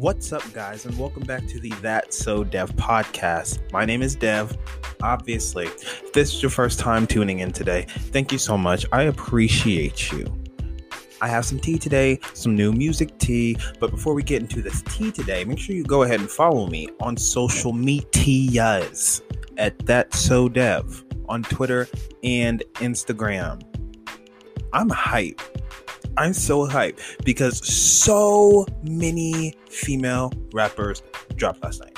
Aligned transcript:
What's 0.00 0.32
up, 0.32 0.50
guys, 0.54 0.86
and 0.86 0.98
welcome 0.98 1.24
back 1.24 1.46
to 1.48 1.60
the 1.60 1.68
That 1.82 2.14
So 2.14 2.42
Dev 2.42 2.74
podcast. 2.74 3.60
My 3.70 3.84
name 3.84 4.00
is 4.00 4.14
Dev. 4.16 4.56
Obviously, 5.02 5.66
if 5.66 6.14
this 6.14 6.32
is 6.32 6.40
your 6.40 6.48
first 6.48 6.78
time 6.78 7.06
tuning 7.06 7.40
in 7.40 7.52
today, 7.52 7.84
thank 7.86 8.32
you 8.32 8.38
so 8.38 8.56
much. 8.56 8.86
I 8.92 9.02
appreciate 9.02 10.10
you. 10.10 10.24
I 11.20 11.28
have 11.28 11.44
some 11.44 11.60
tea 11.60 11.78
today, 11.78 12.18
some 12.32 12.56
new 12.56 12.72
music 12.72 13.18
tea. 13.18 13.58
But 13.78 13.90
before 13.90 14.14
we 14.14 14.22
get 14.22 14.40
into 14.40 14.62
this 14.62 14.80
tea 14.88 15.12
today, 15.12 15.44
make 15.44 15.58
sure 15.58 15.76
you 15.76 15.84
go 15.84 16.04
ahead 16.04 16.20
and 16.20 16.30
follow 16.30 16.66
me 16.66 16.88
on 17.00 17.18
social 17.18 17.74
medias 17.74 19.20
at 19.58 19.78
That 19.80 20.14
So 20.14 20.48
Dev 20.48 21.04
on 21.28 21.42
Twitter 21.42 21.86
and 22.24 22.62
Instagram. 22.76 23.60
I'm 24.72 24.88
hype. 24.88 25.42
I'm 26.16 26.32
so 26.32 26.66
hyped 26.66 27.24
because 27.24 27.66
so 27.66 28.66
many 28.82 29.54
female 29.68 30.32
rappers 30.52 31.02
dropped 31.36 31.62
last 31.62 31.80
night. 31.80 31.96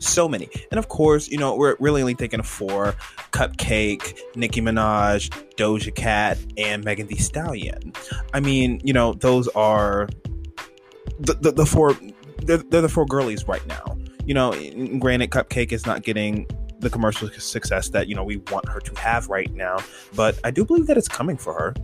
So 0.00 0.28
many. 0.28 0.48
And 0.70 0.78
of 0.78 0.88
course, 0.88 1.28
you 1.28 1.38
know, 1.38 1.54
we're 1.56 1.76
really 1.80 2.00
only 2.00 2.14
thinking 2.14 2.40
of 2.40 2.46
four 2.46 2.94
Cupcakke, 3.32 4.18
Nicki 4.36 4.60
Minaj, 4.60 5.28
Doja 5.56 5.94
Cat, 5.94 6.38
and 6.56 6.84
Megan 6.84 7.06
Thee 7.08 7.16
Stallion. 7.16 7.92
I 8.32 8.40
mean, 8.40 8.80
you 8.84 8.92
know, 8.92 9.12
those 9.14 9.48
are 9.48 10.08
the, 11.18 11.34
the, 11.34 11.52
the 11.52 11.66
four, 11.66 11.96
they're, 12.42 12.58
they're 12.58 12.80
the 12.80 12.88
four 12.88 13.06
girlies 13.06 13.46
right 13.46 13.66
now. 13.66 13.98
You 14.24 14.34
know, 14.34 14.52
granted, 14.98 15.30
Cupcakke 15.30 15.72
is 15.72 15.86
not 15.86 16.02
getting 16.02 16.46
the 16.80 16.90
commercial 16.90 17.28
success 17.30 17.88
that, 17.90 18.06
you 18.08 18.14
know, 18.14 18.22
we 18.22 18.36
want 18.52 18.68
her 18.68 18.80
to 18.80 19.00
have 19.00 19.28
right 19.28 19.52
now, 19.52 19.78
but 20.14 20.38
I 20.44 20.50
do 20.50 20.64
believe 20.64 20.86
that 20.86 20.96
it's 20.96 21.08
coming 21.08 21.36
for 21.36 21.52
her. 21.54 21.74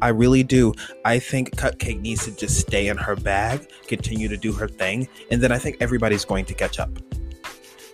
I 0.00 0.08
really 0.08 0.42
do. 0.42 0.72
I 1.04 1.18
think 1.18 1.56
Cupcakke 1.56 2.00
needs 2.00 2.24
to 2.24 2.30
just 2.32 2.60
stay 2.60 2.88
in 2.88 2.96
her 2.96 3.16
bag, 3.16 3.68
continue 3.86 4.28
to 4.28 4.36
do 4.36 4.52
her 4.52 4.68
thing, 4.68 5.08
and 5.30 5.40
then 5.40 5.52
I 5.52 5.58
think 5.58 5.76
everybody's 5.80 6.24
going 6.24 6.44
to 6.46 6.54
catch 6.54 6.78
up. 6.78 6.90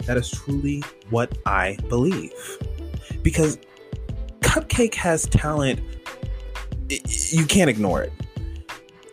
That 0.07 0.17
is 0.17 0.31
truly 0.31 0.83
what 1.11 1.37
I 1.45 1.77
believe. 1.89 2.33
Because 3.23 3.59
Cupcakke 4.41 4.95
has 4.95 5.27
talent, 5.27 5.81
you 6.89 7.45
can't 7.45 7.69
ignore 7.69 8.03
it. 8.03 8.13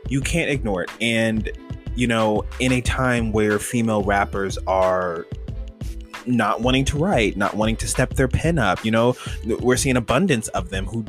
You 0.07 0.21
can't 0.21 0.49
ignore 0.49 0.83
it. 0.83 0.91
And, 1.01 1.49
you 1.95 2.07
know, 2.07 2.45
in 2.59 2.71
a 2.71 2.81
time 2.81 3.31
where 3.31 3.59
female 3.59 4.03
rappers 4.03 4.57
are 4.67 5.25
not 6.25 6.61
wanting 6.61 6.85
to 6.85 6.97
write, 6.97 7.35
not 7.37 7.55
wanting 7.55 7.75
to 7.77 7.87
step 7.87 8.13
their 8.13 8.27
pen 8.27 8.57
up, 8.57 8.85
you 8.85 8.91
know, 8.91 9.15
we're 9.59 9.77
seeing 9.77 9.97
abundance 9.97 10.47
of 10.49 10.69
them 10.69 10.85
who 10.85 11.03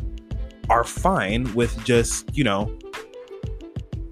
are 0.70 0.84
fine 0.84 1.52
with 1.54 1.82
just, 1.84 2.36
you 2.36 2.44
know, 2.44 2.76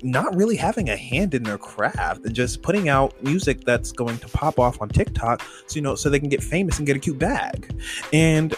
not 0.05 0.35
really 0.37 0.57
having 0.57 0.91
a 0.91 0.97
hand 0.97 1.35
in 1.35 1.43
their 1.43 1.59
craft 1.59 2.25
and 2.27 2.35
just 2.35 2.63
putting 2.63 2.89
out 2.89 3.21
music 3.23 3.65
that's 3.65 3.91
going 3.91 4.19
to 4.19 4.29
pop 4.29 4.59
off 4.59 4.81
on 4.83 4.89
TikTok 4.89 5.43
so 5.67 5.77
you 5.77 5.81
know 5.81 5.95
so 5.95 6.11
they 6.11 6.21
can 6.21 6.29
get 6.29 6.43
famous 6.43 6.77
and 6.79 6.87
get 6.87 6.95
a 6.95 7.01
cute 7.01 7.19
bag. 7.19 7.75
And 8.13 8.55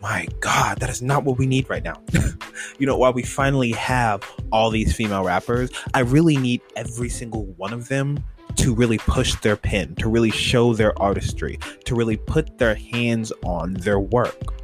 my 0.00 0.26
god, 0.40 0.78
that 0.80 0.88
is 0.88 1.02
not 1.02 1.24
what 1.24 1.38
we 1.38 1.46
need 1.46 1.68
right 1.68 1.84
now. 1.84 2.02
you 2.78 2.86
know, 2.86 2.96
while 2.96 3.12
we 3.12 3.22
finally 3.22 3.72
have 3.72 4.24
all 4.50 4.70
these 4.70 4.94
female 4.94 5.24
rappers, 5.24 5.70
I 5.92 6.00
really 6.00 6.36
need 6.36 6.62
every 6.76 7.10
single 7.10 7.44
one 7.56 7.72
of 7.72 7.88
them 7.88 8.24
to 8.56 8.74
really 8.74 8.98
push 8.98 9.34
their 9.40 9.56
pen, 9.56 9.94
to 9.96 10.08
really 10.08 10.30
show 10.30 10.72
their 10.72 10.98
artistry, 11.00 11.58
to 11.84 11.94
really 11.94 12.16
put 12.16 12.58
their 12.58 12.74
hands 12.74 13.32
on 13.44 13.74
their 13.74 14.00
work 14.00 14.57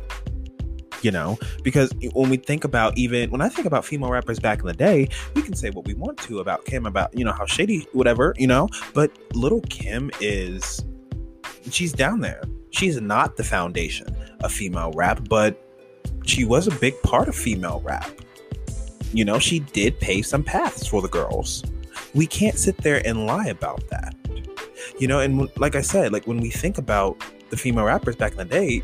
you 1.04 1.10
know? 1.10 1.38
Because 1.62 1.92
when 2.12 2.30
we 2.30 2.36
think 2.38 2.64
about 2.64 2.96
even 2.96 3.30
when 3.30 3.40
i 3.40 3.48
think 3.48 3.66
about 3.66 3.84
female 3.84 4.10
rappers 4.10 4.38
back 4.38 4.60
in 4.60 4.66
the 4.66 4.72
day 4.72 5.08
we 5.34 5.42
can 5.42 5.54
say 5.54 5.70
what 5.70 5.86
we 5.86 5.94
want 5.94 6.18
to 6.18 6.40
about 6.40 6.64
kim 6.64 6.86
about 6.86 7.16
you 7.16 7.24
know 7.24 7.32
how 7.32 7.44
shady 7.46 7.86
whatever 7.92 8.34
you 8.38 8.46
know? 8.46 8.68
But 8.94 9.10
little 9.34 9.60
kim 9.62 10.10
is 10.20 10.84
she's 11.70 11.92
down 11.92 12.20
there. 12.20 12.42
She's 12.70 13.00
not 13.00 13.36
the 13.36 13.44
foundation 13.44 14.16
of 14.40 14.50
female 14.50 14.92
rap 14.92 15.28
but 15.28 15.60
she 16.24 16.44
was 16.44 16.66
a 16.66 16.72
big 16.72 17.00
part 17.02 17.28
of 17.28 17.36
female 17.36 17.80
rap. 17.84 18.10
You 19.12 19.24
know 19.24 19.38
she 19.38 19.60
did 19.60 20.00
pave 20.00 20.26
some 20.26 20.42
paths 20.42 20.86
for 20.86 21.02
the 21.02 21.08
girls. 21.08 21.62
We 22.14 22.26
can't 22.26 22.58
sit 22.58 22.78
there 22.78 23.06
and 23.06 23.26
lie 23.26 23.46
about 23.46 23.88
that. 23.90 24.14
You 24.98 25.08
know 25.08 25.20
and 25.20 25.48
like 25.56 25.74
i 25.74 25.80
said 25.80 26.12
like 26.12 26.26
when 26.26 26.38
we 26.38 26.50
think 26.50 26.78
about 26.78 27.22
the 27.50 27.56
female 27.56 27.84
rappers 27.84 28.16
back 28.16 28.32
in 28.32 28.38
the 28.38 28.44
day 28.44 28.82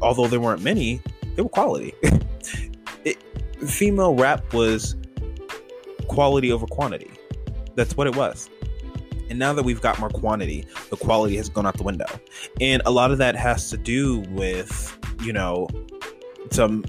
although 0.00 0.26
there 0.26 0.40
weren't 0.40 0.62
many 0.62 1.00
they 1.34 1.42
were 1.42 1.48
quality. 1.48 1.94
it, 3.04 3.16
female 3.66 4.14
rap 4.14 4.52
was 4.52 4.96
quality 6.08 6.52
over 6.52 6.66
quantity. 6.66 7.10
That's 7.74 7.96
what 7.96 8.06
it 8.06 8.16
was. 8.16 8.48
And 9.30 9.38
now 9.38 9.52
that 9.54 9.64
we've 9.64 9.80
got 9.80 9.98
more 9.98 10.10
quantity, 10.10 10.66
the 10.90 10.96
quality 10.96 11.36
has 11.36 11.48
gone 11.48 11.66
out 11.66 11.76
the 11.76 11.82
window. 11.82 12.06
And 12.60 12.82
a 12.84 12.90
lot 12.90 13.10
of 13.10 13.18
that 13.18 13.36
has 13.36 13.70
to 13.70 13.76
do 13.76 14.20
with, 14.30 14.96
you 15.22 15.32
know, 15.32 15.68
some 16.50 16.84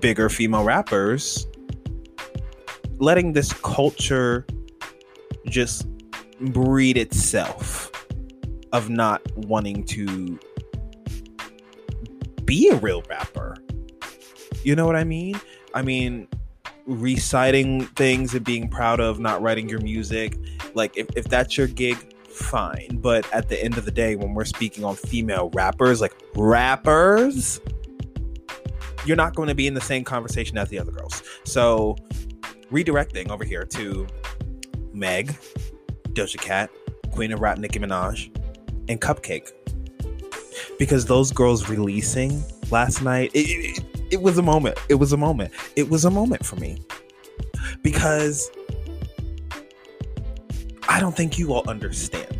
bigger 0.00 0.28
female 0.28 0.64
rappers 0.64 1.46
letting 2.98 3.32
this 3.32 3.52
culture 3.52 4.46
just 5.46 5.86
breed 6.40 6.96
itself 6.96 7.90
of 8.72 8.90
not 8.90 9.22
wanting 9.36 9.84
to 9.84 10.38
be 12.46 12.68
a 12.68 12.76
real 12.76 13.02
rapper. 13.08 13.56
You 14.62 14.74
know 14.74 14.86
what 14.86 14.96
I 14.96 15.04
mean? 15.04 15.38
I 15.74 15.82
mean, 15.82 16.28
reciting 16.86 17.86
things 17.88 18.34
and 18.34 18.44
being 18.44 18.68
proud 18.68 19.00
of 19.00 19.18
not 19.18 19.42
writing 19.42 19.68
your 19.68 19.80
music. 19.80 20.38
Like, 20.74 20.96
if, 20.96 21.08
if 21.16 21.28
that's 21.28 21.56
your 21.56 21.66
gig, 21.66 22.14
fine. 22.28 22.98
But 23.00 23.30
at 23.32 23.48
the 23.48 23.62
end 23.62 23.76
of 23.76 23.84
the 23.84 23.90
day, 23.90 24.16
when 24.16 24.34
we're 24.34 24.44
speaking 24.44 24.84
on 24.84 24.94
female 24.94 25.50
rappers, 25.52 26.00
like 26.00 26.14
rappers, 26.34 27.60
you're 29.04 29.16
not 29.16 29.34
going 29.34 29.48
to 29.48 29.54
be 29.54 29.66
in 29.66 29.74
the 29.74 29.80
same 29.80 30.04
conversation 30.04 30.56
as 30.58 30.68
the 30.68 30.78
other 30.78 30.92
girls. 30.92 31.22
So, 31.44 31.96
redirecting 32.70 33.30
over 33.30 33.44
here 33.44 33.64
to 33.64 34.06
Meg, 34.92 35.36
Doja 36.10 36.38
Cat, 36.38 36.70
Queen 37.12 37.32
of 37.32 37.40
Rap 37.40 37.58
Nicki 37.58 37.78
Minaj, 37.78 38.34
and 38.88 39.00
Cupcakke 39.00 39.52
because 40.78 41.06
those 41.06 41.32
girls 41.32 41.68
releasing 41.68 42.42
last 42.70 43.02
night, 43.02 43.30
it, 43.34 43.46
it, 43.48 43.84
it 44.10 44.22
was 44.22 44.38
a 44.38 44.42
moment. 44.42 44.78
It 44.88 44.94
was 44.94 45.12
a 45.12 45.16
moment. 45.16 45.52
It 45.76 45.88
was 45.88 46.04
a 46.04 46.10
moment 46.10 46.44
for 46.44 46.56
me 46.56 46.82
because 47.82 48.50
I 50.88 51.00
don't 51.00 51.16
think 51.16 51.38
you 51.38 51.52
all 51.52 51.68
understand. 51.68 52.38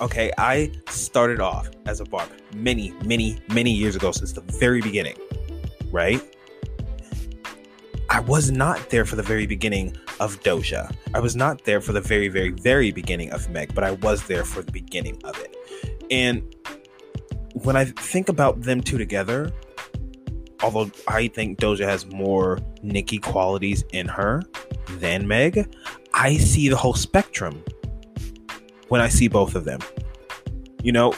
Okay, 0.00 0.30
I 0.36 0.72
started 0.88 1.40
off 1.40 1.70
as 1.86 2.00
a 2.00 2.04
barber 2.04 2.36
many, 2.54 2.92
many, 3.04 3.38
many 3.48 3.70
years 3.70 3.96
ago 3.96 4.12
since 4.12 4.32
the 4.32 4.42
very 4.42 4.82
beginning, 4.82 5.16
right? 5.90 6.22
I 8.10 8.20
was 8.20 8.50
not 8.50 8.90
there 8.90 9.04
for 9.04 9.16
the 9.16 9.22
very 9.22 9.46
beginning 9.46 9.96
of 10.20 10.40
Doja. 10.42 10.94
I 11.14 11.20
was 11.20 11.34
not 11.34 11.64
there 11.64 11.80
for 11.80 11.92
the 11.92 12.00
very, 12.00 12.28
very, 12.28 12.50
very 12.50 12.92
beginning 12.92 13.30
of 13.32 13.48
Meg, 13.50 13.74
but 13.74 13.84
I 13.84 13.92
was 13.92 14.26
there 14.26 14.44
for 14.44 14.62
the 14.62 14.72
beginning 14.72 15.20
of 15.24 15.38
it. 15.38 15.56
And 16.10 16.42
when 17.62 17.76
I 17.76 17.86
think 17.86 18.28
about 18.28 18.62
them 18.62 18.82
two 18.82 18.98
together, 18.98 19.50
although 20.62 20.90
I 21.08 21.28
think 21.28 21.58
Doja 21.58 21.86
has 21.86 22.04
more 22.06 22.58
Nicki 22.82 23.18
qualities 23.18 23.82
in 23.92 24.08
her 24.08 24.42
than 24.98 25.26
Meg, 25.26 25.74
I 26.12 26.36
see 26.36 26.68
the 26.68 26.76
whole 26.76 26.94
spectrum 26.94 27.64
when 28.88 29.00
I 29.00 29.08
see 29.08 29.28
both 29.28 29.54
of 29.54 29.64
them. 29.64 29.80
You 30.82 30.92
know, 30.92 31.12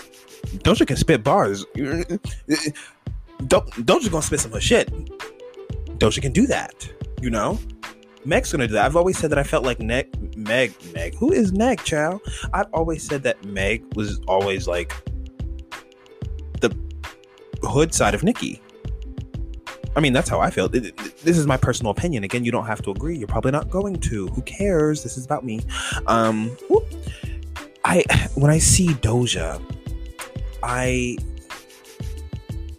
Doja 0.59 0.87
can 0.87 0.97
spit 0.97 1.25
bars. 1.25 1.65
Do- 1.75 2.17
Doja's 3.83 4.09
gonna 4.09 4.23
spit 4.23 4.41
some 4.41 4.53
of 4.53 4.63
shit. 4.63 4.93
Doja 5.99 6.23
can 6.23 6.33
do 6.33 6.47
that. 6.47 6.89
You 7.21 7.31
know, 7.31 7.59
Meg's 8.25 8.53
gonna 8.53 8.69
do 8.69 8.75
that. 8.75 8.85
I've 8.85 8.97
always 8.97 9.19
said 9.19 9.31
that 9.31 9.39
I 9.39 9.43
felt 9.43 9.65
like 9.65 9.81
Meg, 9.81 10.37
Meg, 10.37 10.73
Meg. 10.95 11.17
Who 11.17 11.33
is 11.33 11.53
Meg, 11.53 11.83
child? 11.83 12.21
I've 12.53 12.73
always 12.73 13.03
said 13.03 13.25
that 13.25 13.45
Meg 13.45 13.85
was 13.97 14.21
always 14.29 14.69
like 14.69 14.95
hood 17.63 17.95
side 17.95 18.15
of 18.15 18.23
Nicki. 18.23 18.61
I 19.97 20.01
mean, 20.01 20.13
that's 20.13 20.29
how 20.29 20.41
I 20.41 20.51
feel. 20.51 20.69
This 20.69 21.37
is 21.37 21.47
my 21.47 21.57
personal 21.57 21.91
opinion. 21.91 22.23
Again, 22.23 22.45
you 22.45 22.53
don't 22.53 22.67
have 22.67 22.83
to 22.83 22.91
agree. 22.91 23.19
You're 23.19 23.27
probably 23.27 23.51
not 23.51 23.69
going 23.69 23.97
to. 23.97 24.29
Who 24.29 24.43
cares? 24.43 25.03
This 25.03 25.17
is 25.17 25.25
about 25.25 25.45
me. 25.45 25.61
Um, 26.07 26.57
I 27.85 28.05
when 28.35 28.51
I 28.51 28.59
see 28.59 28.89
Doja, 28.89 29.61
I 30.63 31.17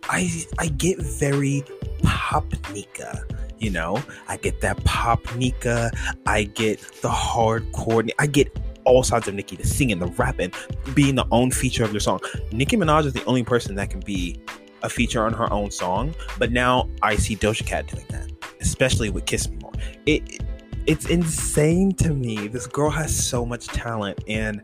I 0.08 0.46
I 0.60 0.68
get 0.68 1.00
very 1.00 1.64
pop 2.04 2.46
Nika. 2.72 3.26
You 3.58 3.72
know, 3.72 4.02
I 4.30 4.38
get 4.38 4.62
that 4.62 4.82
pop 4.86 5.36
Nika. 5.36 5.92
I 6.26 6.44
get 6.44 6.80
the 7.02 7.10
hardcore. 7.10 8.10
I 8.18 8.28
get 8.28 8.58
all 8.86 9.04
sides 9.04 9.28
of 9.28 9.34
Nicki, 9.34 9.56
the 9.56 9.68
singing, 9.68 10.00
the 10.00 10.08
rapping, 10.08 10.54
being 10.94 11.16
the 11.16 11.26
own 11.32 11.52
feature 11.52 11.84
of 11.84 11.92
your 11.92 12.00
song. 12.00 12.22
Nicki 12.52 12.78
Minaj 12.78 13.06
is 13.06 13.14
the 13.14 13.24
only 13.26 13.44
person 13.44 13.76
that 13.76 13.90
can 13.90 14.00
be 14.00 14.42
a 14.82 14.90
feature 14.90 15.26
on 15.26 15.34
her 15.34 15.52
own 15.52 15.72
song, 15.72 16.14
but 16.38 16.52
now 16.52 16.90
I 17.02 17.16
see 17.16 17.36
Doja 17.36 17.66
Cat 17.66 17.88
doing 17.88 18.06
that, 18.10 18.32
especially 18.62 19.10
with 19.10 19.26
Kiss 19.26 19.50
Me 19.50 19.58
More. 19.62 19.74
It 20.06 20.44
it's 20.86 21.06
insane 21.08 21.92
to 21.96 22.14
me. 22.14 22.48
This 22.48 22.66
girl 22.66 22.90
has 22.90 23.16
so 23.16 23.46
much 23.46 23.68
talent, 23.68 24.24
and 24.28 24.62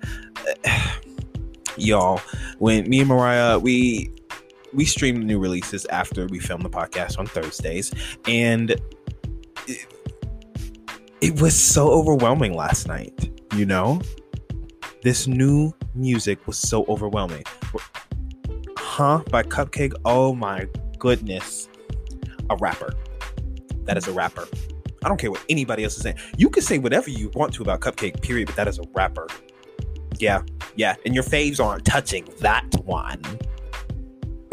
uh, 0.65 0.91
y'all, 1.77 2.21
when 2.59 2.89
me 2.89 2.99
and 2.99 3.09
Mariah 3.09 3.59
we 3.59 4.11
we 4.73 4.85
stream 4.85 5.25
new 5.25 5.39
releases 5.39 5.85
after 5.87 6.27
we 6.27 6.39
film 6.39 6.61
the 6.61 6.69
podcast 6.69 7.17
on 7.17 7.27
Thursdays, 7.27 7.93
and 8.27 8.71
it, 9.67 9.87
it 11.21 11.41
was 11.41 11.55
so 11.55 11.89
overwhelming 11.89 12.53
last 12.53 12.87
night. 12.87 13.31
You 13.55 13.65
know, 13.65 14.01
this 15.01 15.27
new 15.27 15.71
music 15.93 16.45
was 16.47 16.57
so 16.57 16.85
overwhelming. 16.89 17.43
Huh? 18.95 19.21
By 19.29 19.43
Cupcakke. 19.43 19.91
Oh 20.05 20.33
my 20.33 20.69
goodness. 20.97 21.67
A 22.49 22.55
rapper. 22.55 22.93
That 23.83 23.97
is 23.97 24.07
a 24.07 24.13
rapper. 24.13 24.47
I 25.03 25.09
don't 25.09 25.17
care 25.17 25.29
what 25.29 25.43
anybody 25.49 25.83
else 25.83 25.97
is 25.97 26.03
saying. 26.03 26.15
You 26.37 26.49
can 26.49 26.63
say 26.63 26.77
whatever 26.77 27.09
you 27.09 27.29
want 27.33 27.53
to 27.55 27.61
about 27.61 27.81
Cupcakke, 27.81 28.21
period, 28.21 28.45
but 28.45 28.55
that 28.55 28.69
is 28.69 28.79
a 28.79 28.83
rapper. 28.93 29.27
Yeah, 30.17 30.43
yeah. 30.77 30.95
And 31.05 31.13
your 31.13 31.25
faves 31.25 31.61
aren't 31.61 31.83
touching 31.83 32.25
that 32.39 32.73
one. 32.85 33.21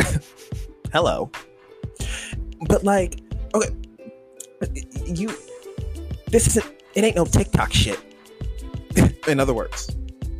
Hello. 0.93 1.31
But 2.63 2.83
like, 2.83 3.21
okay, 3.55 3.69
you 5.05 5.29
this 6.33 6.49
isn't 6.49 6.67
it 6.97 7.05
ain't 7.05 7.15
no 7.15 7.27
TikTok 7.27 7.73
shit. 7.73 8.01
in 9.29 9.39
other 9.39 9.55
words. 9.55 9.95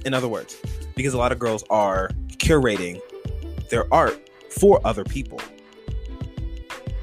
In 0.05 0.13
other 0.13 0.27
words. 0.27 0.61
Because 0.97 1.15
a 1.15 1.19
lot 1.19 1.31
of 1.31 1.39
girls 1.39 1.63
are 1.71 2.11
curating 2.39 3.01
their 3.73 3.93
art 3.93 4.31
for 4.51 4.81
other 4.87 5.03
people. 5.03 5.41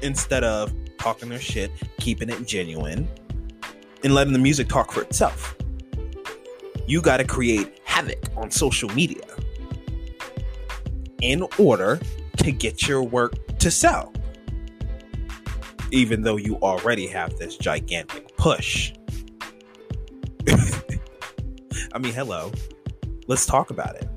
Instead 0.02 0.44
of 0.44 0.72
talking 0.98 1.28
their 1.28 1.40
shit, 1.40 1.70
keeping 1.98 2.30
it 2.30 2.46
genuine, 2.46 3.08
and 4.04 4.14
letting 4.14 4.32
the 4.32 4.38
music 4.38 4.68
talk 4.68 4.92
for 4.92 5.02
itself. 5.02 5.56
You 6.86 7.02
gotta 7.02 7.24
create 7.24 7.80
havoc 7.84 8.24
on 8.36 8.50
social 8.50 8.88
media 8.90 9.24
in 11.20 11.44
order 11.58 12.00
to 12.38 12.52
get 12.52 12.86
your 12.88 13.02
work 13.02 13.34
to 13.58 13.70
sell. 13.70 14.12
Even 15.90 16.22
though 16.22 16.36
you 16.36 16.54
already 16.56 17.08
have 17.08 17.36
this 17.36 17.56
gigantic 17.56 18.36
push. 18.36 18.92
I 21.92 21.98
mean, 21.98 22.12
hello. 22.12 22.52
Let's 23.26 23.44
talk 23.44 23.70
about 23.70 23.96
it. 23.96 24.08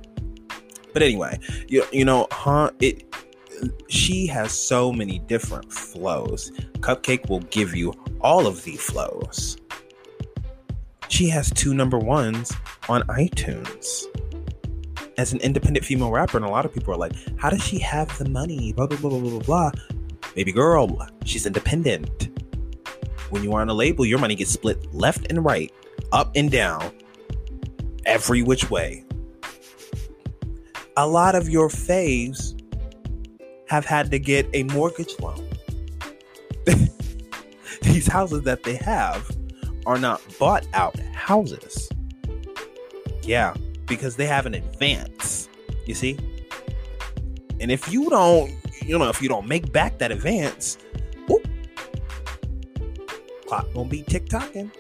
But 0.94 1.02
anyway, 1.02 1.40
you, 1.68 1.84
you 1.92 2.06
know, 2.06 2.28
huh? 2.32 2.72
It 2.80 3.04
she 3.88 4.28
has 4.28 4.52
so 4.52 4.92
many 4.92 5.20
different 5.20 5.72
flows. 5.72 6.52
Cupcakke 6.80 7.30
will 7.30 7.42
give 7.42 7.76
you 7.76 7.94
all 8.22 8.48
of 8.48 8.64
the 8.64 8.76
flows. 8.76 9.58
She 11.08 11.30
has 11.30 11.52
two 11.52 11.74
number 11.74 11.98
ones 11.98 12.52
on 12.90 13.04
iTunes 13.04 14.06
as 15.18 15.32
an 15.32 15.40
independent 15.42 15.86
female 15.86 16.12
rapper, 16.12 16.38
and 16.38 16.46
a 16.46 16.50
lot 16.50 16.66
of 16.66 16.74
people 16.74 16.94
are 16.94 16.98
like, 16.98 17.14
"How 17.38 17.50
does 17.50 17.64
she 17.64 17.80
have 17.80 18.18
the 18.18 18.28
money?" 18.30 18.74
Blah 18.74 18.88
blah 18.88 18.98
blah 18.98 19.10
blah 19.10 19.20
blah 19.20 19.40
blah. 19.40 19.72
Baby 20.36 20.52
girl, 20.52 21.08
she's 21.26 21.46
independent. 21.46 22.30
When 23.30 23.44
you 23.44 23.54
are 23.54 23.62
on 23.62 23.70
a 23.70 23.74
label, 23.74 24.06
your 24.06 24.20
money 24.20 24.36
gets 24.36 24.52
split 24.52 24.94
left 24.94 25.28
and 25.30 25.46
right, 25.46 25.72
up 26.12 26.32
and 26.36 26.52
down, 26.52 26.92
every 28.06 28.42
which 28.42 28.70
way. 28.70 29.03
A 30.96 31.08
lot 31.08 31.34
of 31.34 31.50
your 31.50 31.70
faves 31.70 32.60
have 33.68 33.86
had 33.86 34.12
to 34.12 34.20
get 34.20 34.48
a 34.54 34.64
mortgage 34.64 35.20
loan. 35.20 35.48
These 37.82 38.08
houses 38.08 38.44
that 38.44 38.62
they 38.64 38.76
have 38.76 39.36
are 39.88 39.98
not 39.98 40.22
bought 40.38 40.68
out 40.74 41.00
houses. 41.14 41.90
Yeah, 43.24 43.56
because 43.88 44.18
they 44.18 44.28
have 44.28 44.46
an 44.46 44.54
advance. 44.54 45.50
You 45.88 45.96
see? 45.96 46.18
And 47.60 47.72
if 47.72 47.92
you 47.92 48.10
don't, 48.12 48.54
you 48.86 48.98
know, 49.00 49.10
if 49.10 49.22
you 49.22 49.30
don't 49.30 49.48
make 49.48 49.72
back 49.72 49.98
that 49.98 50.12
advance, 50.12 50.78
whoop, 51.28 51.48
clock 53.48 53.68
gonna 53.74 53.90
be 53.90 54.04
tick 54.04 54.30
tocking. 54.30 54.72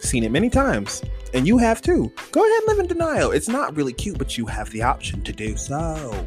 Seen 0.00 0.22
it 0.22 0.30
many 0.30 0.50
times. 0.50 1.02
And 1.36 1.46
you 1.46 1.58
have 1.58 1.82
too. 1.82 2.10
Go 2.32 2.40
ahead 2.40 2.58
and 2.60 2.68
live 2.68 2.78
in 2.78 2.86
denial. 2.86 3.30
It's 3.30 3.46
not 3.46 3.76
really 3.76 3.92
cute, 3.92 4.16
but 4.16 4.38
you 4.38 4.46
have 4.46 4.70
the 4.70 4.82
option 4.82 5.20
to 5.22 5.32
do 5.32 5.54
so. 5.54 6.26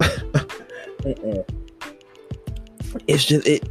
it's 3.06 3.24
just 3.24 3.46
it 3.46 3.68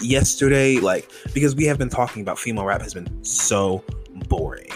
yesterday, 0.00 0.76
like 0.76 1.10
because 1.34 1.56
we 1.56 1.64
have 1.64 1.76
been 1.76 1.88
talking 1.88 2.22
about 2.22 2.38
female 2.38 2.64
rap 2.64 2.82
has 2.82 2.94
been 2.94 3.24
so 3.24 3.82
boring. 4.28 4.70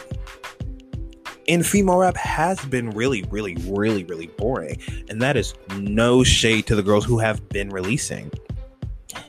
And 1.47 1.65
female 1.65 1.99
rap 1.99 2.17
has 2.17 2.59
been 2.65 2.91
really, 2.91 3.23
really, 3.31 3.55
really, 3.69 4.03
really 4.03 4.27
boring. 4.27 4.81
And 5.09 5.23
that 5.23 5.37
is 5.37 5.55
no 5.77 6.25
shade 6.25 6.67
to 6.67 6.75
the 6.75 6.83
girls 6.83 7.05
who 7.05 7.21
have 7.21 7.49
been 7.51 7.71
releasing. 7.71 8.33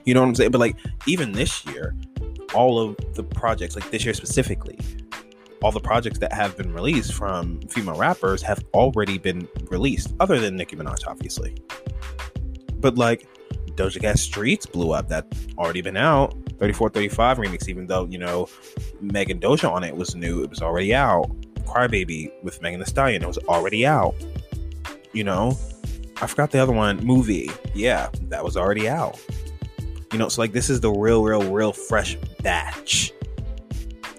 You 0.04 0.16
know 0.16 0.22
what 0.22 0.30
I'm 0.30 0.36
saying? 0.36 0.50
But 0.50 0.62
like 0.62 0.78
even 1.06 1.32
this 1.32 1.64
year, 1.68 1.94
all 2.54 2.80
of 2.80 2.96
the 3.14 3.24
projects, 3.24 3.76
like 3.76 3.90
this 3.92 4.04
year 4.04 4.14
specifically, 4.14 4.57
all 5.62 5.72
the 5.72 5.80
projects 5.80 6.20
that 6.20 6.32
have 6.34 6.56
been 6.56 6.74
released 6.74 7.14
from 7.14 7.60
female 7.70 7.96
rappers 7.96 8.42
have 8.42 8.64
already 8.74 9.18
been 9.18 9.48
released, 9.70 10.14
other 10.20 10.40
than 10.40 10.56
Nicki 10.56 10.76
Minaj, 10.76 11.08
obviously. 11.08 11.56
But 12.80 12.98
like 12.98 13.28
Doja 13.78 14.02
Cat 14.02 14.20
Streets 14.20 14.66
blew 14.66 14.92
up. 14.92 15.08
That 15.08 15.26
already 15.58 15.82
been 15.82 15.98
out. 15.98 16.34
3435 16.60 17.38
remix, 17.38 17.70
even 17.70 17.86
though, 17.86 18.06
you 18.06 18.18
know, 18.18 18.50
Megan 19.00 19.40
Doja 19.40 19.72
on 19.72 19.84
it 19.84 19.96
was 19.96 20.16
new, 20.16 20.44
it 20.44 20.50
was 20.50 20.62
already 20.62 20.94
out. 20.94 21.30
Crybaby 21.66 22.32
with 22.44 22.62
Megan 22.62 22.80
Thee 22.80 22.86
Stallion, 22.86 23.22
it 23.22 23.28
was 23.28 23.38
already 23.38 23.86
out. 23.86 24.16
You 25.14 25.24
know, 25.24 25.58
I 26.20 26.28
forgot 26.28 26.52
the 26.52 26.60
other 26.60 26.74
one, 26.74 26.98
movie. 27.06 27.52
Yeah, 27.76 28.10
that 28.24 28.44
was 28.44 28.58
already 28.58 28.90
out. 28.90 29.20
You 30.12 30.18
know, 30.18 30.30
so 30.30 30.42
like 30.42 30.54
this 30.54 30.70
is 30.70 30.82
the 30.82 30.92
real, 30.92 31.24
real, 31.24 31.52
real 31.52 31.74
fresh 31.74 32.18
batch 32.42 33.14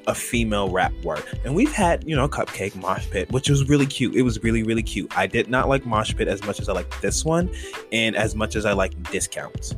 a 0.09 0.15
female 0.15 0.71
rap 0.71 0.93
work. 1.05 1.25
And 1.45 1.55
we've 1.55 1.73
had, 1.73 2.03
you 2.09 2.17
know, 2.17 2.29
Cupcakke 2.29 2.75
Mosh 2.77 3.09
Pit, 3.11 3.31
which 3.31 3.49
was 3.49 3.69
really 3.69 3.87
cute. 3.87 4.17
It 4.17 4.23
was 4.23 4.43
really, 4.43 4.63
really 4.63 4.83
cute. 4.83 5.17
I 5.17 5.27
did 5.27 5.49
not 5.49 5.69
like 5.69 5.87
Mosh 5.87 6.15
Pit 6.17 6.27
as 6.27 6.43
much 6.45 6.59
as 6.61 6.69
I 6.69 6.73
like 6.73 7.01
this 7.01 7.25
one 7.25 7.51
and 7.93 8.17
as 8.17 8.35
much 8.35 8.57
as 8.57 8.65
I 8.65 8.73
like 8.73 9.01
Discounts. 9.11 9.77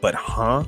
But 0.00 0.14
huh? 0.14 0.64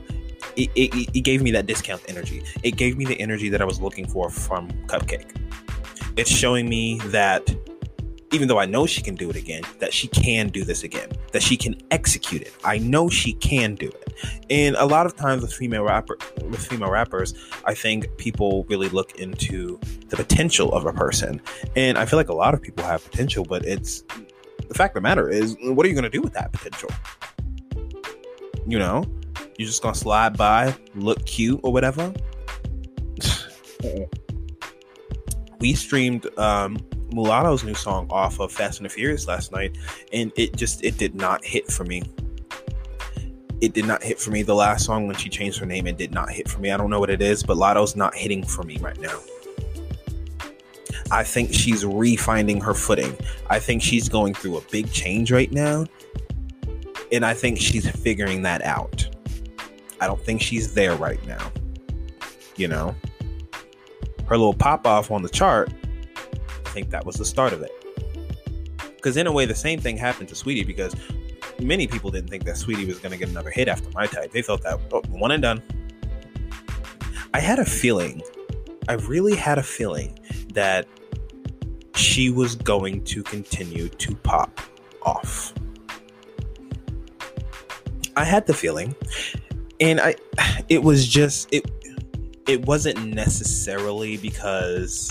It, 0.56 0.70
it, 0.74 1.16
it 1.16 1.20
gave 1.20 1.40
me 1.40 1.50
that 1.52 1.64
discount 1.64 2.02
energy. 2.08 2.42
It 2.62 2.72
gave 2.72 2.98
me 2.98 3.06
the 3.06 3.18
energy 3.18 3.48
that 3.48 3.62
I 3.62 3.64
was 3.64 3.80
looking 3.80 4.06
for 4.06 4.28
from 4.28 4.68
Cupcakke. 4.86 5.24
It's 6.18 6.30
showing 6.30 6.68
me 6.68 6.98
that 7.06 7.54
even 8.32 8.48
though 8.48 8.58
I 8.58 8.66
know 8.66 8.86
she 8.86 9.02
can 9.02 9.14
do 9.14 9.28
it 9.28 9.36
again, 9.36 9.62
that 9.78 9.92
she 9.92 10.08
can 10.08 10.48
do 10.48 10.64
this 10.64 10.82
again, 10.82 11.10
that 11.32 11.42
she 11.42 11.56
can 11.56 11.76
execute 11.90 12.42
it. 12.42 12.52
I 12.64 12.78
know 12.78 13.10
she 13.10 13.34
can 13.34 13.74
do 13.74 13.88
it. 13.88 14.14
And 14.48 14.74
a 14.76 14.86
lot 14.86 15.04
of 15.04 15.14
times 15.14 15.42
with 15.42 15.52
female 15.52 15.84
rapper 15.84 16.16
with 16.44 16.66
female 16.66 16.90
rappers, 16.90 17.34
I 17.64 17.74
think 17.74 18.16
people 18.16 18.64
really 18.68 18.88
look 18.88 19.16
into 19.16 19.78
the 20.08 20.16
potential 20.16 20.72
of 20.72 20.86
a 20.86 20.92
person. 20.92 21.42
And 21.76 21.98
I 21.98 22.06
feel 22.06 22.18
like 22.18 22.30
a 22.30 22.34
lot 22.34 22.54
of 22.54 22.62
people 22.62 22.84
have 22.84 23.04
potential, 23.08 23.44
but 23.44 23.64
it's 23.66 24.02
the 24.68 24.74
fact 24.74 24.96
of 24.96 25.02
the 25.02 25.06
matter 25.06 25.28
is, 25.28 25.56
what 25.60 25.84
are 25.84 25.88
you 25.88 25.94
going 25.94 26.04
to 26.04 26.10
do 26.10 26.22
with 26.22 26.32
that 26.32 26.52
potential? 26.52 26.88
You 28.66 28.78
know, 28.78 29.04
you're 29.58 29.66
just 29.66 29.82
going 29.82 29.92
to 29.92 30.00
slide 30.00 30.38
by, 30.38 30.74
look 30.94 31.24
cute 31.26 31.60
or 31.62 31.72
whatever. 31.72 32.14
we 35.60 35.74
streamed 35.74 36.26
um, 36.38 36.78
Mulatto's 37.12 37.64
new 37.64 37.74
song 37.74 38.06
off 38.10 38.40
of 38.40 38.52
Fast 38.52 38.78
and 38.80 38.86
the 38.86 38.90
Furious 38.90 39.26
last 39.26 39.52
night, 39.52 39.76
and 40.12 40.32
it 40.36 40.56
just 40.56 40.84
it 40.84 40.98
did 40.98 41.14
not 41.14 41.44
hit 41.44 41.70
for 41.70 41.84
me. 41.84 42.02
It 43.60 43.74
did 43.74 43.86
not 43.86 44.02
hit 44.02 44.18
for 44.18 44.30
me. 44.30 44.42
The 44.42 44.54
last 44.54 44.84
song 44.84 45.06
when 45.06 45.16
she 45.16 45.28
changed 45.28 45.58
her 45.58 45.66
name, 45.66 45.86
it 45.86 45.96
did 45.96 46.12
not 46.12 46.30
hit 46.30 46.48
for 46.48 46.58
me. 46.58 46.72
I 46.72 46.76
don't 46.76 46.90
know 46.90 46.98
what 46.98 47.10
it 47.10 47.22
is, 47.22 47.42
but 47.42 47.56
Latto's 47.56 47.94
not 47.94 48.14
hitting 48.14 48.44
for 48.44 48.64
me 48.64 48.78
right 48.78 48.98
now. 48.98 49.20
I 51.12 51.22
think 51.22 51.52
she's 51.52 51.84
refinding 51.84 52.62
her 52.62 52.74
footing. 52.74 53.16
I 53.50 53.58
think 53.58 53.82
she's 53.82 54.08
going 54.08 54.34
through 54.34 54.56
a 54.56 54.62
big 54.72 54.90
change 54.90 55.30
right 55.30 55.52
now. 55.52 55.84
And 57.12 57.24
I 57.24 57.34
think 57.34 57.60
she's 57.60 57.88
figuring 57.88 58.42
that 58.42 58.62
out. 58.62 59.06
I 60.00 60.06
don't 60.06 60.20
think 60.20 60.40
she's 60.40 60.74
there 60.74 60.96
right 60.96 61.24
now. 61.26 61.52
You 62.56 62.68
know? 62.68 62.96
Her 64.26 64.38
little 64.38 64.54
pop 64.54 64.86
off 64.86 65.10
on 65.10 65.22
the 65.22 65.28
chart 65.28 65.70
think 66.72 66.90
that 66.90 67.04
was 67.04 67.16
the 67.16 67.24
start 67.24 67.52
of 67.52 67.62
it. 67.62 67.70
Because 68.96 69.16
in 69.16 69.26
a 69.26 69.32
way, 69.32 69.46
the 69.46 69.54
same 69.54 69.80
thing 69.80 69.96
happened 69.96 70.28
to 70.28 70.34
Saweetie 70.34 70.66
because 70.66 70.94
many 71.60 71.86
people 71.86 72.10
didn't 72.10 72.30
think 72.30 72.44
that 72.44 72.56
Saweetie 72.56 72.86
was 72.86 72.98
going 72.98 73.12
to 73.12 73.18
get 73.18 73.28
another 73.28 73.50
hit 73.50 73.68
after 73.68 73.88
My 73.94 74.06
Type. 74.06 74.30
They 74.30 74.42
thought 74.42 74.62
that 74.62 74.78
oh, 74.92 75.02
one 75.08 75.32
and 75.32 75.42
done. 75.42 75.62
I 77.34 77.40
had 77.40 77.58
a 77.58 77.64
feeling, 77.64 78.22
I 78.88 78.94
really 78.94 79.34
had 79.34 79.58
a 79.58 79.62
feeling 79.62 80.18
that 80.54 80.86
she 81.94 82.30
was 82.30 82.56
going 82.56 83.04
to 83.04 83.22
continue 83.22 83.88
to 83.88 84.14
pop 84.16 84.60
off. 85.02 85.52
I 88.16 88.24
had 88.24 88.46
the 88.46 88.54
feeling, 88.54 88.94
and 89.80 90.00
I, 90.00 90.14
it 90.68 90.82
was 90.82 91.08
just 91.08 91.48
it. 91.52 91.64
it 92.46 92.66
wasn't 92.66 93.14
necessarily 93.14 94.18
because 94.18 95.10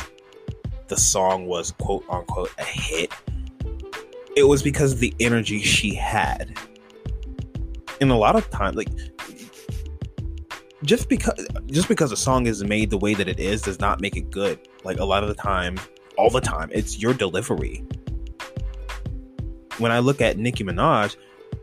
the 0.92 0.98
song 0.98 1.46
was 1.46 1.72
quote 1.72 2.04
unquote 2.10 2.52
a 2.60 2.66
hit. 2.66 3.14
It 4.36 4.44
was 4.44 4.62
because 4.62 4.92
of 4.92 5.00
the 5.00 5.14
energy 5.22 5.62
she 5.62 5.96
had. 5.96 6.54
And 8.02 8.12
a 8.12 8.16
lot 8.16 8.36
of 8.36 8.50
times, 8.50 8.76
like 8.76 8.90
just 10.84 11.08
because 11.08 11.48
just 11.68 11.88
because 11.88 12.12
a 12.12 12.18
song 12.18 12.46
is 12.46 12.62
made 12.62 12.90
the 12.90 12.98
way 12.98 13.14
that 13.14 13.30
it 13.30 13.40
is 13.40 13.62
does 13.62 13.80
not 13.80 14.02
make 14.02 14.18
it 14.18 14.30
good. 14.32 14.60
Like 14.84 15.00
a 15.00 15.06
lot 15.06 15.24
of 15.24 15.30
the 15.30 15.36
time, 15.36 15.80
all 16.18 16.30
the 16.30 16.42
time, 16.42 16.70
it's 16.74 17.00
your 17.00 17.14
delivery. 17.14 17.86
When 19.78 19.94
I 19.94 20.00
look 20.00 20.20
at 20.20 20.38
Nicki 20.38 20.66
Minaj, 20.66 21.16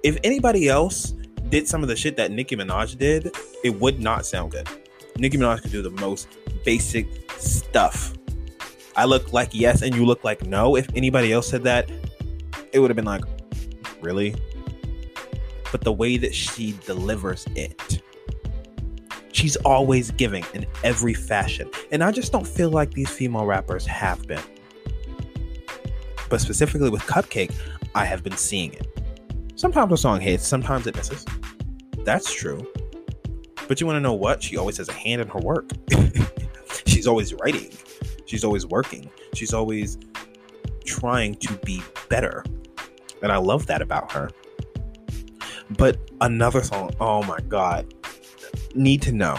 if 0.02 0.16
anybody 0.24 0.70
else 0.70 1.12
did 1.50 1.68
some 1.68 1.82
of 1.82 1.88
the 1.88 1.96
shit 1.96 2.16
that 2.16 2.30
Nicki 2.30 2.56
Minaj 2.56 2.96
did, 2.96 3.30
it 3.62 3.78
would 3.78 4.00
not 4.00 4.24
sound 4.24 4.52
good. 4.52 4.66
Nicki 5.18 5.36
Minaj 5.36 5.60
could 5.60 5.72
do 5.72 5.82
the 5.82 5.90
most 5.90 6.28
basic 6.64 7.06
stuff. 7.38 8.14
I 8.98 9.04
look 9.04 9.32
like 9.32 9.50
yes 9.52 9.82
and 9.82 9.94
you 9.94 10.04
look 10.04 10.24
like 10.24 10.44
no. 10.44 10.74
If 10.74 10.88
anybody 10.96 11.32
else 11.32 11.46
said 11.46 11.62
that, 11.62 11.88
it 12.72 12.80
would 12.80 12.90
have 12.90 12.96
been 12.96 13.04
like, 13.04 13.22
really? 14.00 14.34
But 15.70 15.82
the 15.82 15.92
way 15.92 16.16
that 16.16 16.34
she 16.34 16.76
delivers 16.84 17.46
it, 17.54 18.02
she's 19.30 19.54
always 19.58 20.10
giving 20.10 20.44
in 20.52 20.66
every 20.82 21.14
fashion. 21.14 21.70
And 21.92 22.02
I 22.02 22.10
just 22.10 22.32
don't 22.32 22.46
feel 22.46 22.70
like 22.70 22.90
these 22.90 23.08
female 23.08 23.46
rappers 23.46 23.86
have 23.86 24.26
been. 24.26 24.42
But 26.28 26.40
specifically 26.40 26.90
with 26.90 27.02
Cupcakke, 27.02 27.54
I 27.94 28.04
have 28.04 28.24
been 28.24 28.36
seeing 28.36 28.72
it. 28.72 28.88
Sometimes 29.54 29.92
a 29.92 29.96
song 29.96 30.20
hits, 30.20 30.44
sometimes 30.44 30.88
it 30.88 30.96
misses. 30.96 31.24
That's 31.98 32.34
true. 32.34 32.66
But 33.68 33.80
you 33.80 33.86
want 33.86 33.94
to 33.98 34.00
know 34.00 34.14
what? 34.14 34.42
She 34.42 34.56
always 34.56 34.78
has 34.78 34.88
a 34.88 34.92
hand 34.92 35.20
in 35.20 35.28
her 35.28 35.38
work. 35.38 35.70
She's 36.86 37.06
always 37.06 37.32
writing. 37.34 37.70
She's 38.28 38.44
always 38.44 38.66
working. 38.66 39.10
She's 39.32 39.54
always 39.54 39.96
trying 40.84 41.34
to 41.36 41.54
be 41.64 41.82
better. 42.10 42.44
And 43.22 43.32
I 43.32 43.38
love 43.38 43.66
that 43.66 43.80
about 43.80 44.12
her. 44.12 44.30
But 45.78 45.98
another 46.20 46.62
song, 46.62 46.90
oh 47.00 47.22
my 47.22 47.40
God. 47.48 47.94
Need 48.74 49.00
to 49.02 49.12
know. 49.12 49.38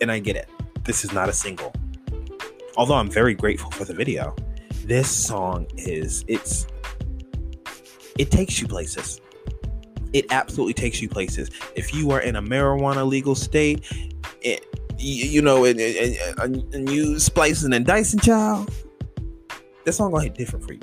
And 0.00 0.10
I 0.10 0.18
get 0.18 0.34
it. 0.34 0.48
This 0.82 1.04
is 1.04 1.12
not 1.12 1.28
a 1.28 1.32
single. 1.32 1.72
Although 2.76 2.96
I'm 2.96 3.10
very 3.10 3.34
grateful 3.34 3.70
for 3.70 3.84
the 3.84 3.94
video. 3.94 4.34
This 4.84 5.08
song 5.08 5.68
is, 5.76 6.24
it's, 6.26 6.66
it 8.18 8.32
takes 8.32 8.60
you 8.60 8.66
places 8.66 9.20
it 10.12 10.26
absolutely 10.30 10.74
takes 10.74 11.00
you 11.02 11.08
places. 11.08 11.50
If 11.74 11.94
you 11.94 12.10
are 12.10 12.20
in 12.20 12.36
a 12.36 12.42
marijuana 12.42 13.06
legal 13.06 13.34
state, 13.34 13.84
you, 14.98 15.26
you 15.26 15.42
know, 15.42 15.64
and, 15.64 15.80
and, 15.80 16.74
and 16.74 16.90
you 16.90 17.18
splicing 17.18 17.72
and 17.72 17.86
dicing, 17.86 18.20
child, 18.20 18.70
that 19.84 19.92
song 19.92 20.10
gonna 20.10 20.24
hit 20.24 20.34
different 20.34 20.66
for 20.66 20.74
you. 20.74 20.80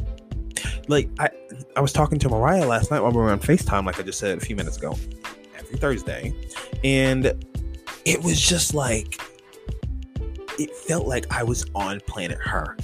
Like 0.88 1.10
I, 1.20 1.30
I 1.76 1.82
was 1.82 1.92
talking 1.92 2.20
to 2.20 2.30
Mariah 2.30 2.66
last 2.66 2.92
night 2.92 3.02
while 3.02 3.12
we 3.12 3.18
were 3.18 3.32
on 3.32 3.40
Facetime, 3.40 3.86
like 3.86 4.00
I 4.00 4.04
just 4.04 4.20
said 4.20 4.38
a 4.38 4.42
few 4.42 4.56
minutes 4.56 4.78
ago, 4.78 4.98
every 5.58 5.78
Thursday, 5.78 6.34
and 6.84 7.34
it 8.06 8.24
was 8.24 8.40
just 8.40 8.74
like 8.74 9.20
it 10.58 10.74
felt 10.76 11.08
like 11.08 11.32
I 11.32 11.44
was 11.44 11.66
on 11.76 12.00
planet 12.02 12.38
Her. 12.40 12.78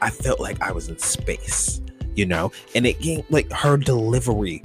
I 0.00 0.10
felt 0.10 0.40
like 0.40 0.60
I 0.60 0.72
was 0.72 0.88
in 0.88 0.98
space, 0.98 1.80
you 2.14 2.26
know, 2.26 2.52
and 2.74 2.86
it 2.86 3.00
gave 3.00 3.24
like 3.30 3.50
her 3.52 3.76
delivery 3.76 4.62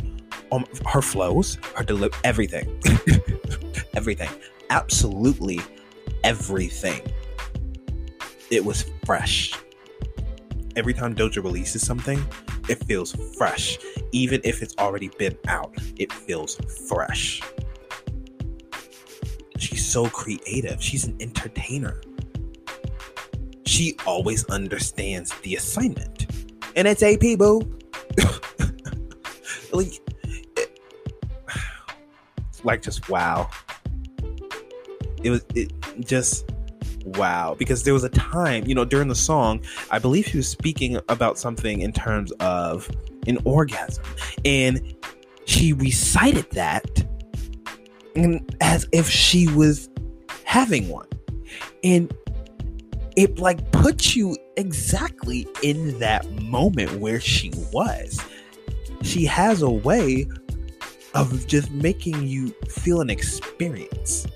um, 0.51 0.65
her 0.85 1.01
flows, 1.01 1.57
her 1.75 1.83
deli- 1.83 2.09
everything, 2.23 2.81
everything, 3.95 4.29
absolutely 4.69 5.59
everything. 6.23 7.01
It 8.49 8.63
was 8.63 8.85
fresh. 9.05 9.53
Every 10.75 10.93
time 10.93 11.15
Doja 11.15 11.43
releases 11.43 11.85
something, 11.85 12.23
it 12.67 12.83
feels 12.85 13.13
fresh. 13.38 13.77
Even 14.11 14.41
if 14.43 14.61
it's 14.61 14.75
already 14.77 15.09
been 15.17 15.38
out, 15.47 15.73
it 15.97 16.11
feels 16.11 16.55
fresh. 16.88 17.41
She's 19.57 19.85
so 19.85 20.07
creative. 20.09 20.81
She's 20.81 21.05
an 21.05 21.17
entertainer. 21.19 22.01
She 23.65 23.97
always 24.05 24.45
understands 24.45 25.33
the 25.41 25.55
assignment. 25.55 26.27
And 26.75 26.88
it's 26.88 27.03
AP, 27.03 27.38
boo. 27.38 27.61
like, 29.71 29.99
like 32.63 32.81
just 32.81 33.09
wow. 33.09 33.49
It 35.21 35.31
was 35.31 35.45
it 35.53 35.78
just 36.05 36.51
wow. 37.05 37.55
Because 37.57 37.83
there 37.83 37.93
was 37.93 38.03
a 38.03 38.09
time 38.09 38.65
you 38.67 38.75
know 38.75 38.85
during 38.85 39.07
the 39.07 39.15
song 39.15 39.63
i 39.89 39.97
believe 39.97 40.25
he 40.25 40.37
was 40.37 40.47
speaking 40.47 40.99
about 41.07 41.39
something 41.39 41.81
in 41.81 41.91
terms 41.91 42.31
of 42.33 42.89
an 43.27 43.37
orgasm. 43.45 44.03
And 44.45 44.95
she 45.45 45.73
recited 45.73 46.49
that 46.51 46.85
as 48.61 48.87
if 48.91 49.09
she 49.09 49.47
was 49.47 49.89
having 50.43 50.89
one. 50.89 51.07
And 51.83 52.13
it 53.15 53.39
like 53.39 53.71
puts 53.71 54.15
you 54.15 54.37
exactly 54.57 55.47
in 55.63 55.97
that 55.99 56.29
moment 56.41 56.99
where 56.99 57.19
she 57.19 57.51
was. 57.71 58.19
She 59.01 59.25
has 59.25 59.61
a 59.61 59.69
way 59.69 60.27
of 61.15 61.47
just 61.47 61.71
making 61.71 62.27
you 62.27 62.49
feel 62.67 63.01
an 63.01 63.09
experience. 63.09 64.27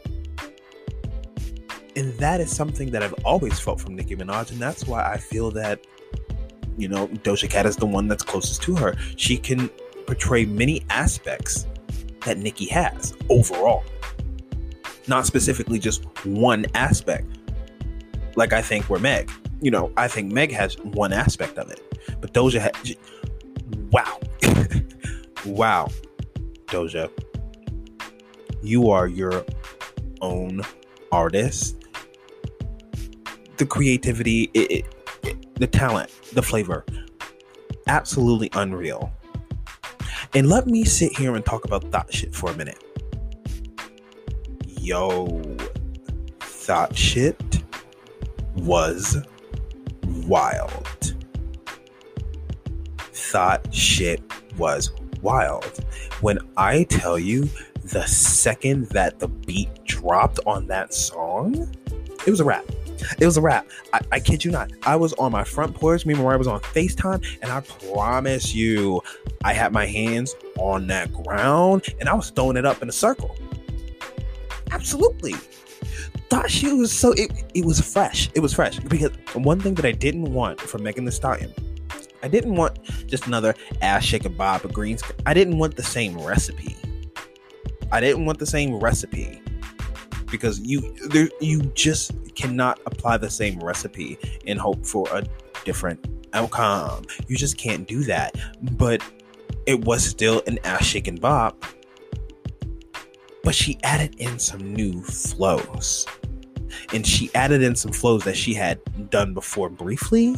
And 1.95 2.13
that 2.15 2.41
is 2.41 2.53
something 2.55 2.91
that 2.91 3.03
I've 3.03 3.13
always 3.25 3.59
felt 3.59 3.79
from 3.79 3.95
Nicki 3.95 4.15
Minaj, 4.15 4.51
and 4.51 4.59
that's 4.59 4.87
why 4.87 5.03
I 5.03 5.17
feel 5.17 5.51
that, 5.51 5.85
you 6.77 6.87
know, 6.87 7.07
Doja 7.07 7.49
Cat 7.49 7.65
is 7.65 7.75
the 7.75 7.85
one 7.85 8.07
that's 8.07 8.23
closest 8.23 8.63
to 8.63 8.75
her. 8.75 8.95
She 9.15 9.37
can 9.37 9.69
portray 10.07 10.45
many 10.45 10.83
aspects 10.89 11.67
that 12.25 12.37
Nicki 12.37 12.65
has 12.65 13.13
overall, 13.29 13.83
not 15.07 15.25
specifically 15.25 15.79
just 15.79 16.05
one 16.25 16.65
aspect. 16.73 17.27
Like 18.35 18.53
I 18.53 18.61
think 18.61 18.89
we're 18.89 18.99
Meg. 18.99 19.31
You 19.61 19.71
know, 19.71 19.91
I 19.95 20.07
think 20.07 20.31
Meg 20.31 20.51
has 20.51 20.77
one 20.79 21.13
aspect 21.13 21.57
of 21.57 21.69
it, 21.69 21.81
but 22.19 22.33
Doja 22.33 22.59
has. 22.59 22.95
Wow. 23.91 24.19
wow. 25.45 25.89
Doja. 26.65 27.09
You 28.61 28.89
are 28.89 29.07
your 29.07 29.45
own 30.21 30.61
artist. 31.11 31.82
The 33.63 33.67
creativity, 33.67 34.51
it, 34.53 34.85
it, 35.23 35.55
the 35.55 35.67
talent, 35.67 36.11
the 36.33 36.41
flavor, 36.41 36.85
absolutely 37.87 38.49
unreal. 38.55 39.09
And 40.33 40.49
let 40.49 40.67
me 40.67 40.83
sit 40.83 41.17
here 41.17 41.33
and 41.33 41.45
talk 41.45 41.63
about 41.63 41.89
that 41.91 42.13
shit 42.13 42.35
for 42.35 42.51
a 42.51 42.57
minute. 42.57 42.83
Yo, 44.67 45.41
Thot 46.41 46.93
Shit 46.93 47.63
was 48.57 49.25
wild. 50.27 51.15
Thot 53.13 53.73
Shit 53.73 54.21
was 54.57 54.91
wild. 55.21 55.85
When 56.19 56.37
I 56.57 56.83
tell 56.83 57.17
you 57.17 57.47
the 57.81 58.05
second 58.07 58.89
that 58.89 59.19
the 59.19 59.29
beat 59.29 59.85
dropped 59.85 60.41
on 60.45 60.67
that 60.67 60.93
song, 60.93 61.73
it 62.27 62.29
was 62.29 62.41
a 62.41 62.43
wrap. 62.43 62.65
It 63.19 63.25
was 63.25 63.37
a 63.37 63.41
wrap. 63.41 63.67
I, 63.91 64.01
I, 64.13 64.19
kid 64.19 64.43
you 64.43 64.51
not. 64.51 64.71
I 64.83 64.95
was 64.95 65.13
on 65.13 65.31
my 65.31 65.43
front 65.43 65.75
porch. 65.75 66.05
Me 66.05 66.13
and 66.13 66.23
Mariah 66.23 66.37
was 66.37 66.47
on 66.47 66.59
FaceTime, 66.59 67.25
and 67.41 67.51
I 67.51 67.61
promise 67.61 68.53
you, 68.53 69.01
I 69.43 69.53
had 69.53 69.71
my 69.73 69.85
hands 69.85 70.35
on 70.57 70.87
that 70.87 71.11
ground 71.13 71.85
and 71.99 72.07
I 72.07 72.13
was 72.13 72.29
throwing 72.29 72.57
it 72.57 72.65
up 72.65 72.81
in 72.81 72.89
a 72.89 72.93
circle. 72.93 73.35
Absolutely. 74.71 75.33
Thought 76.29 76.49
she 76.49 76.71
was 76.73 76.91
so 76.91 77.11
it, 77.13 77.31
it 77.53 77.65
was 77.65 77.79
fresh. 77.79 78.29
It 78.33 78.39
was 78.39 78.53
fresh. 78.53 78.79
Because 78.79 79.11
one 79.33 79.59
thing 79.59 79.75
that 79.75 79.85
I 79.85 79.91
didn't 79.91 80.33
want 80.33 80.59
from 80.59 80.83
Megan 80.83 81.05
Thee 81.05 81.11
Stallion 81.11 81.53
I 82.23 82.29
didn't 82.29 82.55
want 82.55 82.79
just 83.05 83.27
another 83.27 83.53
ass 83.81 84.03
shaking 84.03 84.33
bob 84.33 84.63
of 84.63 84.73
greens. 84.73 85.03
I 85.25 85.33
didn't 85.33 85.57
want 85.57 85.75
the 85.75 85.83
same 85.83 86.17
recipe. 86.17 86.77
I 87.91 87.99
didn't 87.99 88.25
want 88.25 88.39
the 88.39 88.45
same 88.45 88.75
recipe 88.75 89.42
because 90.33 90.59
you 90.59 90.81
there 91.09 91.29
you 91.39 91.61
just 91.75 92.11
cannot 92.33 92.79
apply 92.87 93.17
the 93.17 93.29
same 93.29 93.59
recipe 93.59 94.17
and 94.47 94.59
hope 94.59 94.83
for 94.83 95.07
a 95.13 95.23
different 95.63 96.03
outcome. 96.33 97.05
You 97.27 97.37
just 97.37 97.57
can't 97.57 97.87
do 97.87 98.03
that. 98.05 98.35
But 98.73 99.03
it 99.67 99.85
was 99.85 100.03
still 100.03 100.41
an 100.47 100.57
ass 100.63 100.83
shaking 100.83 101.17
bob. 101.17 101.55
But 103.43 103.53
she 103.53 103.77
added 103.83 104.15
in 104.17 104.39
some 104.39 104.73
new 104.73 105.03
flows. 105.03 106.07
And 106.91 107.05
she 107.05 107.29
added 107.35 107.61
in 107.61 107.75
some 107.75 107.91
flows 107.91 108.23
that 108.23 108.35
she 108.35 108.55
had 108.55 108.79
done 109.11 109.35
before 109.35 109.69
briefly 109.69 110.35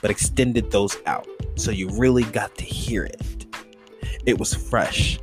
but 0.00 0.10
extended 0.10 0.70
those 0.70 0.96
out. 1.06 1.26
So 1.56 1.70
you 1.70 1.88
really 1.90 2.24
got 2.24 2.54
to 2.58 2.64
hear 2.64 3.04
it. 3.04 3.46
It 4.26 4.38
was 4.38 4.54
fresh. 4.54 5.18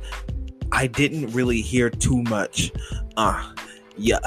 I 0.72 0.86
didn't 0.86 1.32
really 1.32 1.60
hear 1.60 1.88
too 1.88 2.22
much. 2.24 2.72
Uh, 3.16 3.52
yeah. 3.98 4.18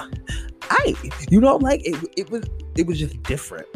I, 0.69 0.95
you 1.29 1.41
know, 1.41 1.57
like 1.57 1.81
it, 1.85 1.95
it 2.15 2.29
was, 2.29 2.43
it 2.75 2.85
was 2.85 2.99
just 2.99 3.21
different. 3.23 3.67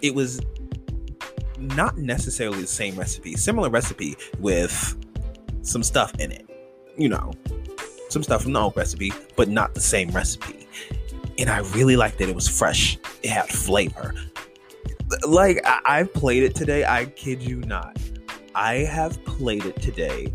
It 0.00 0.14
was 0.14 0.40
not 1.58 1.96
necessarily 1.96 2.60
the 2.60 2.66
same 2.66 2.96
recipe, 2.96 3.34
similar 3.36 3.70
recipe 3.70 4.16
with 4.40 4.96
some 5.62 5.82
stuff 5.82 6.12
in 6.18 6.32
it, 6.32 6.48
you 6.96 7.08
know, 7.08 7.32
some 8.08 8.22
stuff 8.22 8.42
from 8.42 8.52
the 8.52 8.60
old 8.60 8.76
recipe, 8.76 9.12
but 9.36 9.48
not 9.48 9.74
the 9.74 9.80
same 9.80 10.10
recipe. 10.10 10.66
And 11.38 11.48
I 11.48 11.58
really 11.74 11.96
liked 11.96 12.18
that 12.18 12.28
it 12.28 12.34
was 12.34 12.48
fresh. 12.48 12.98
It 13.22 13.30
had 13.30 13.48
flavor. 13.48 14.14
Like 15.26 15.60
I- 15.64 15.80
I've 15.84 16.12
played 16.12 16.42
it 16.42 16.54
today. 16.54 16.84
I 16.84 17.06
kid 17.06 17.42
you 17.42 17.56
not. 17.60 17.96
I 18.54 18.76
have 18.78 19.22
played 19.24 19.64
it 19.64 19.80
today 19.80 20.32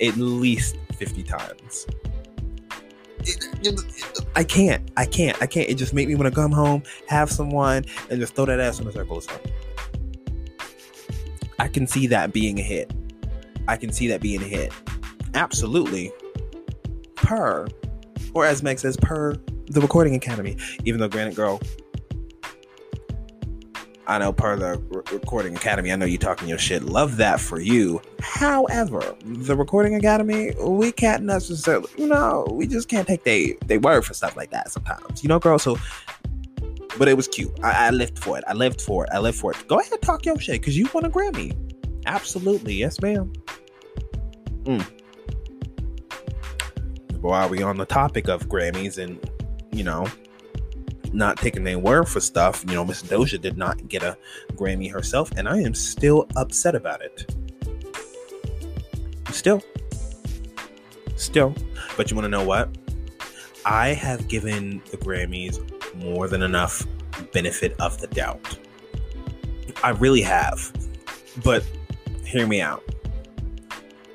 at 0.00 0.16
least 0.16 0.76
50 0.96 1.22
times. 1.24 1.86
I 4.34 4.44
can't. 4.44 4.90
I 4.96 5.04
can't. 5.04 5.40
I 5.42 5.46
can't. 5.46 5.68
It 5.68 5.74
just 5.74 5.92
made 5.92 6.08
me 6.08 6.14
want 6.14 6.28
to 6.28 6.34
come 6.34 6.52
home, 6.52 6.82
have 7.08 7.30
some 7.30 7.50
wine, 7.50 7.84
and 8.10 8.20
just 8.20 8.34
throw 8.34 8.46
that 8.46 8.60
ass 8.60 8.80
in 8.80 8.86
a 8.86 8.92
circle 8.92 9.20
or. 9.20 9.40
I 11.58 11.68
can 11.68 11.86
see 11.86 12.06
that 12.08 12.32
being 12.32 12.58
a 12.58 12.62
hit. 12.62 12.92
I 13.66 13.76
can 13.76 13.92
see 13.92 14.08
that 14.08 14.20
being 14.20 14.40
a 14.42 14.46
hit. 14.46 14.72
Absolutely. 15.34 16.12
Per, 17.16 17.66
or 18.32 18.44
as 18.44 18.62
Meg 18.62 18.78
says, 18.78 18.96
per 18.96 19.34
the 19.66 19.80
Recording 19.80 20.14
Academy. 20.14 20.56
Even 20.84 21.00
though, 21.00 21.08
granted, 21.08 21.34
girl, 21.34 21.60
I 24.08 24.16
know 24.16 24.32
per 24.32 24.56
the 24.56 24.78
Re- 24.88 25.02
Recording 25.12 25.54
Academy, 25.54 25.92
I 25.92 25.96
know 25.96 26.06
you 26.06 26.16
talking 26.16 26.48
your 26.48 26.56
shit. 26.56 26.82
Love 26.82 27.18
that 27.18 27.40
for 27.40 27.60
you. 27.60 28.00
However, 28.20 29.14
the 29.22 29.54
Recording 29.54 29.94
Academy, 29.94 30.54
we 30.58 30.92
can't 30.92 31.24
necessarily, 31.24 31.90
you 31.98 32.06
know, 32.06 32.46
we 32.50 32.66
just 32.66 32.88
can't 32.88 33.06
take 33.06 33.24
they 33.24 33.58
they 33.66 33.76
word 33.76 34.06
for 34.06 34.14
stuff 34.14 34.34
like 34.34 34.50
that 34.50 34.70
sometimes, 34.70 35.22
you 35.22 35.28
know, 35.28 35.38
girl. 35.38 35.58
So, 35.58 35.76
but 36.96 37.06
it 37.06 37.18
was 37.18 37.28
cute. 37.28 37.52
I, 37.62 37.88
I 37.88 37.90
lived 37.90 38.18
for 38.18 38.38
it. 38.38 38.44
I 38.48 38.54
lived 38.54 38.80
for 38.80 39.04
it. 39.04 39.10
I 39.12 39.18
lived 39.18 39.38
for 39.38 39.52
it. 39.52 39.68
Go 39.68 39.78
ahead, 39.78 40.00
talk 40.00 40.24
your 40.24 40.38
shit 40.40 40.62
because 40.62 40.76
you 40.76 40.88
won 40.94 41.04
a 41.04 41.10
Grammy. 41.10 41.54
Absolutely, 42.06 42.72
yes, 42.72 43.02
ma'am. 43.02 43.30
Mm. 44.62 44.86
While 47.20 47.50
we 47.50 47.62
on 47.62 47.76
the 47.76 47.84
topic 47.84 48.28
of 48.28 48.48
Grammys 48.48 48.96
and 48.96 49.20
you 49.70 49.84
know 49.84 50.06
not 51.12 51.36
taking 51.36 51.64
their 51.64 51.78
word 51.78 52.08
for 52.08 52.20
stuff. 52.20 52.64
You 52.66 52.74
know, 52.74 52.84
Miss 52.84 53.02
Doja 53.02 53.40
did 53.40 53.56
not 53.56 53.88
get 53.88 54.02
a 54.02 54.16
Grammy 54.52 54.90
herself, 54.90 55.30
and 55.36 55.48
I 55.48 55.58
am 55.58 55.74
still 55.74 56.26
upset 56.36 56.74
about 56.74 57.02
it. 57.02 57.34
Still. 59.30 59.62
Still. 61.16 61.54
But 61.96 62.10
you 62.10 62.16
want 62.16 62.24
to 62.24 62.30
know 62.30 62.44
what? 62.44 62.68
I 63.64 63.88
have 63.88 64.28
given 64.28 64.82
the 64.90 64.96
Grammys 64.96 65.60
more 65.96 66.28
than 66.28 66.42
enough 66.42 66.86
benefit 67.32 67.74
of 67.80 68.00
the 68.00 68.06
doubt. 68.06 68.58
I 69.82 69.90
really 69.90 70.22
have. 70.22 70.72
But 71.44 71.64
hear 72.24 72.46
me 72.46 72.60
out. 72.60 72.82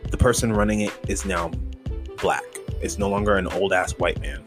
The 0.09 0.17
person 0.17 0.53
running 0.53 0.81
it 0.81 0.93
is 1.07 1.25
now 1.25 1.51
black. 2.21 2.43
It's 2.81 2.97
no 2.97 3.09
longer 3.09 3.35
an 3.35 3.47
old 3.47 3.73
ass 3.73 3.93
white 3.93 4.19
man. 4.21 4.42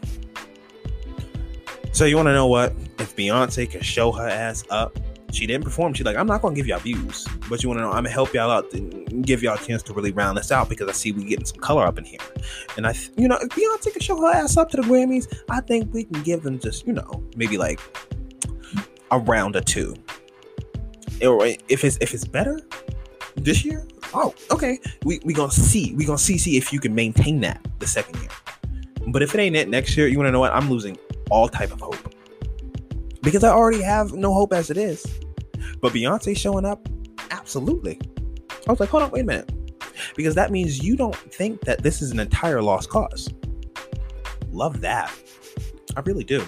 So 1.97 2.05
you 2.05 2.15
want 2.15 2.27
to 2.27 2.33
know 2.33 2.45
what? 2.45 2.73
If 2.99 3.15
Beyonce 3.15 3.67
can 3.67 3.81
show 3.81 4.11
her 4.11 4.27
ass 4.27 4.63
up, 4.69 4.99
she 5.31 5.47
didn't 5.47 5.63
perform. 5.63 5.95
She's 5.95 6.05
like, 6.05 6.15
I'm 6.15 6.27
not 6.27 6.43
gonna 6.43 6.53
give 6.53 6.67
y'all 6.67 6.77
views, 6.77 7.27
but 7.49 7.63
you 7.63 7.69
want 7.69 7.79
to 7.79 7.85
know? 7.85 7.89
I'm 7.89 8.03
gonna 8.03 8.11
help 8.11 8.35
y'all 8.35 8.51
out 8.51 8.71
and 8.71 9.25
give 9.25 9.41
y'all 9.41 9.55
a 9.55 9.65
chance 9.65 9.81
to 9.81 9.93
really 9.93 10.11
round 10.11 10.37
this 10.37 10.51
out 10.51 10.69
because 10.69 10.87
I 10.87 10.91
see 10.91 11.11
we 11.11 11.23
getting 11.23 11.45
some 11.45 11.57
color 11.57 11.87
up 11.87 11.97
in 11.97 12.03
here. 12.03 12.19
And 12.77 12.85
I, 12.85 12.93
th- 12.93 13.09
you 13.17 13.27
know, 13.27 13.39
if 13.41 13.49
Beyonce 13.49 13.91
can 13.91 14.01
show 14.01 14.21
her 14.21 14.27
ass 14.27 14.57
up 14.57 14.69
to 14.69 14.77
the 14.77 14.83
Grammys, 14.83 15.41
I 15.49 15.59
think 15.61 15.91
we 15.91 16.03
can 16.03 16.21
give 16.21 16.43
them 16.43 16.59
just, 16.59 16.85
you 16.85 16.93
know, 16.93 17.23
maybe 17.35 17.57
like 17.57 17.79
a 19.09 19.17
round 19.17 19.55
or 19.55 19.61
two. 19.61 19.95
Or 21.23 21.47
if 21.47 21.83
it's 21.83 21.97
if 21.99 22.13
it's 22.13 22.25
better 22.25 22.61
this 23.37 23.65
year, 23.65 23.87
oh, 24.13 24.35
okay, 24.51 24.77
we 25.03 25.19
we 25.25 25.33
gonna 25.33 25.51
see. 25.51 25.95
We 25.95 26.05
gonna 26.05 26.19
see 26.19 26.37
see 26.37 26.57
if 26.57 26.71
you 26.71 26.79
can 26.79 26.93
maintain 26.93 27.39
that 27.39 27.65
the 27.79 27.87
second 27.87 28.21
year. 28.21 28.29
But 29.07 29.23
if 29.23 29.33
it 29.33 29.39
ain't 29.39 29.55
it 29.55 29.67
next 29.67 29.97
year, 29.97 30.05
you 30.05 30.19
want 30.19 30.27
to 30.27 30.31
know 30.31 30.39
what? 30.39 30.53
I'm 30.53 30.69
losing 30.69 30.95
all 31.29 31.47
type 31.47 31.71
of 31.71 31.81
hope 31.81 32.13
because 33.21 33.43
I 33.43 33.49
already 33.49 33.81
have 33.81 34.13
no 34.13 34.33
hope 34.33 34.53
as 34.53 34.69
it 34.69 34.77
is. 34.77 35.05
But 35.81 35.93
Beyonce 35.93 36.37
showing 36.37 36.65
up, 36.65 36.87
absolutely. 37.31 37.99
I 38.67 38.71
was 38.71 38.79
like, 38.79 38.89
hold 38.89 39.03
on, 39.03 39.11
wait 39.11 39.21
a 39.21 39.25
minute, 39.25 39.51
because 40.15 40.35
that 40.35 40.51
means 40.51 40.83
you 40.83 40.95
don't 40.95 41.15
think 41.15 41.61
that 41.61 41.83
this 41.83 42.01
is 42.01 42.11
an 42.11 42.19
entire 42.19 42.61
lost 42.61 42.89
cause. 42.89 43.29
Love 44.51 44.81
that, 44.81 45.11
I 45.95 46.01
really 46.01 46.23
do. 46.23 46.43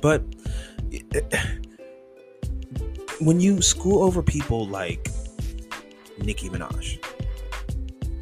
But 0.00 0.22
when 3.20 3.40
you 3.40 3.62
screw 3.62 4.00
over 4.00 4.22
people 4.22 4.66
like 4.66 5.08
Nicki 6.18 6.48
Minaj, 6.48 6.98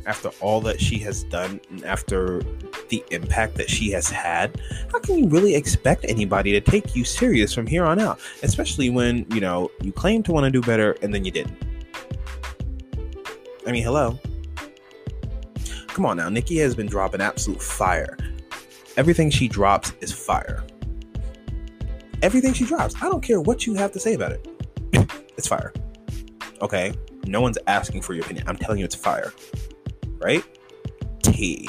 after 0.06 0.30
all 0.40 0.60
that 0.62 0.80
she 0.80 0.98
has 0.98 1.24
done, 1.24 1.60
and 1.70 1.84
after 1.84 2.42
the 2.88 3.04
impact 3.10 3.54
that 3.56 3.70
she 3.70 3.90
has 3.90 4.08
had, 4.08 4.60
how 4.92 5.00
can 5.00 5.18
you 5.18 5.28
really 5.28 5.54
expect 5.54 6.04
anybody 6.08 6.52
to 6.52 6.60
take 6.60 6.96
you 6.96 7.04
serious 7.04 7.52
from 7.52 7.66
here 7.66 7.84
on 7.84 7.98
out? 7.98 8.20
Especially 8.42 8.90
when, 8.90 9.26
you 9.30 9.40
know, 9.40 9.70
you 9.82 9.92
claim 9.92 10.22
to 10.24 10.32
want 10.32 10.44
to 10.44 10.50
do 10.50 10.60
better 10.60 10.96
and 11.02 11.14
then 11.14 11.24
you 11.24 11.30
didn't. 11.30 11.56
I 13.66 13.72
mean, 13.72 13.84
hello. 13.84 14.18
Come 15.88 16.06
on 16.06 16.16
now, 16.16 16.28
Nikki 16.28 16.56
has 16.58 16.74
been 16.74 16.86
dropping 16.86 17.20
absolute 17.20 17.62
fire. 17.62 18.16
Everything 18.96 19.30
she 19.30 19.48
drops 19.48 19.92
is 20.00 20.12
fire. 20.12 20.64
Everything 22.22 22.52
she 22.52 22.64
drops. 22.64 22.94
I 22.96 23.08
don't 23.08 23.22
care 23.22 23.40
what 23.40 23.66
you 23.66 23.74
have 23.74 23.92
to 23.92 24.00
say 24.00 24.14
about 24.14 24.32
it. 24.32 24.48
it's 25.36 25.48
fire. 25.48 25.72
Okay? 26.60 26.92
No 27.26 27.40
one's 27.40 27.58
asking 27.66 28.02
for 28.02 28.14
your 28.14 28.24
opinion. 28.24 28.46
I'm 28.48 28.56
telling 28.56 28.78
you 28.78 28.84
it's 28.84 28.94
fire. 28.94 29.32
Right? 30.20 30.44
T. 31.22 31.68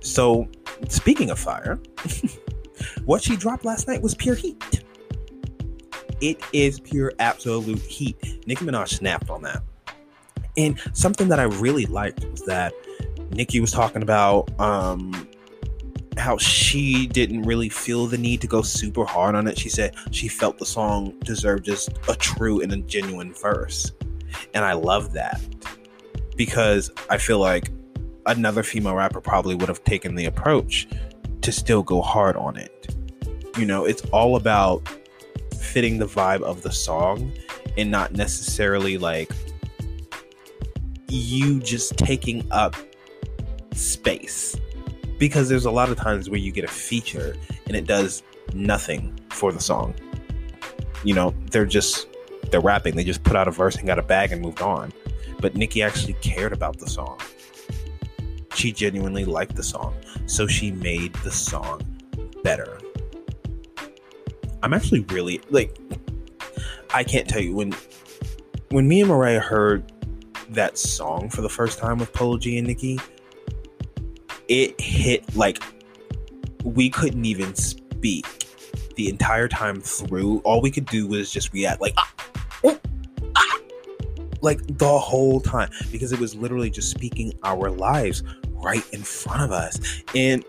So, 0.00 0.48
speaking 0.88 1.30
of 1.30 1.38
fire, 1.38 1.80
what 3.04 3.22
she 3.22 3.36
dropped 3.36 3.64
last 3.64 3.88
night 3.88 4.02
was 4.02 4.14
pure 4.14 4.34
heat. 4.34 4.84
It 6.20 6.42
is 6.52 6.80
pure 6.80 7.12
absolute 7.18 7.80
heat. 7.80 8.16
Nicki 8.46 8.64
Minaj 8.64 8.88
snapped 8.88 9.30
on 9.30 9.42
that. 9.42 9.62
And 10.56 10.80
something 10.92 11.28
that 11.28 11.38
I 11.38 11.44
really 11.44 11.86
liked 11.86 12.24
was 12.26 12.42
that 12.42 12.72
Nicki 13.30 13.60
was 13.60 13.70
talking 13.70 14.02
about 14.02 14.48
um, 14.60 15.28
how 16.16 16.36
she 16.36 17.06
didn't 17.06 17.42
really 17.42 17.68
feel 17.68 18.06
the 18.06 18.18
need 18.18 18.40
to 18.40 18.46
go 18.46 18.62
super 18.62 19.04
hard 19.04 19.34
on 19.34 19.46
it. 19.46 19.58
She 19.58 19.68
said 19.68 19.94
she 20.10 20.26
felt 20.28 20.58
the 20.58 20.66
song 20.66 21.16
deserved 21.20 21.64
just 21.64 21.90
a 22.08 22.16
true 22.16 22.60
and 22.60 22.72
a 22.72 22.76
genuine 22.78 23.32
verse. 23.32 23.92
And 24.54 24.64
I 24.64 24.72
love 24.72 25.12
that 25.12 25.40
because 26.36 26.90
I 27.08 27.18
feel 27.18 27.38
like 27.38 27.70
another 28.28 28.62
female 28.62 28.94
rapper 28.94 29.20
probably 29.20 29.54
would 29.54 29.68
have 29.68 29.82
taken 29.84 30.14
the 30.14 30.26
approach 30.26 30.86
to 31.40 31.50
still 31.50 31.82
go 31.82 32.02
hard 32.02 32.36
on 32.36 32.56
it. 32.56 32.94
You 33.56 33.66
know, 33.66 33.84
it's 33.84 34.02
all 34.10 34.36
about 34.36 34.88
fitting 35.58 35.98
the 35.98 36.06
vibe 36.06 36.42
of 36.42 36.62
the 36.62 36.70
song 36.70 37.32
and 37.76 37.90
not 37.90 38.12
necessarily 38.12 38.98
like 38.98 39.30
you 41.08 41.60
just 41.60 41.96
taking 41.96 42.46
up 42.50 42.76
space. 43.72 44.56
Because 45.18 45.48
there's 45.48 45.64
a 45.64 45.70
lot 45.70 45.88
of 45.88 45.96
times 45.96 46.30
where 46.30 46.38
you 46.38 46.52
get 46.52 46.64
a 46.64 46.68
feature 46.68 47.34
and 47.66 47.76
it 47.76 47.86
does 47.86 48.22
nothing 48.54 49.18
for 49.30 49.50
the 49.50 49.60
song. 49.60 49.94
You 51.02 51.14
know, 51.14 51.34
they're 51.50 51.66
just 51.66 52.06
they're 52.50 52.60
rapping, 52.60 52.96
they 52.96 53.04
just 53.04 53.24
put 53.24 53.36
out 53.36 53.48
a 53.48 53.50
verse 53.50 53.76
and 53.76 53.86
got 53.86 53.98
a 53.98 54.02
bag 54.02 54.32
and 54.32 54.40
moved 54.40 54.62
on. 54.62 54.92
But 55.40 55.54
Nicki 55.56 55.82
actually 55.82 56.14
cared 56.14 56.52
about 56.52 56.78
the 56.78 56.88
song 56.88 57.18
she 58.58 58.72
genuinely 58.72 59.24
liked 59.24 59.54
the 59.54 59.62
song, 59.62 59.94
so 60.26 60.46
she 60.46 60.72
made 60.72 61.14
the 61.24 61.30
song 61.30 61.80
better. 62.42 62.78
I'm 64.62 64.74
actually 64.74 65.00
really 65.10 65.40
like 65.50 65.78
I 66.92 67.04
can't 67.04 67.28
tell 67.28 67.40
you 67.40 67.54
when 67.54 67.74
when 68.70 68.88
me 68.88 69.00
and 69.00 69.08
Mariah 69.08 69.40
heard 69.40 69.92
that 70.50 70.76
song 70.76 71.28
for 71.28 71.42
the 71.42 71.48
first 71.48 71.78
time 71.78 71.98
with 71.98 72.12
Polo 72.12 72.38
G 72.38 72.58
and 72.58 72.66
Nicki, 72.66 72.98
it 74.48 74.78
hit 74.80 75.36
like 75.36 75.62
we 76.64 76.90
couldn't 76.90 77.24
even 77.24 77.54
speak 77.54 78.26
the 78.96 79.08
entire 79.08 79.46
time 79.46 79.80
through. 79.80 80.40
All 80.40 80.60
we 80.60 80.70
could 80.70 80.86
do 80.86 81.06
was 81.06 81.30
just 81.30 81.52
react 81.52 81.80
like 81.80 81.94
ah, 81.96 82.12
like 84.40 84.60
the 84.78 84.98
whole 84.98 85.40
time 85.40 85.70
because 85.90 86.12
it 86.12 86.18
was 86.18 86.34
literally 86.34 86.70
just 86.70 86.90
speaking 86.90 87.32
our 87.44 87.70
lives 87.70 88.22
right 88.50 88.84
in 88.92 89.02
front 89.02 89.42
of 89.42 89.52
us. 89.52 89.80
And 90.14 90.44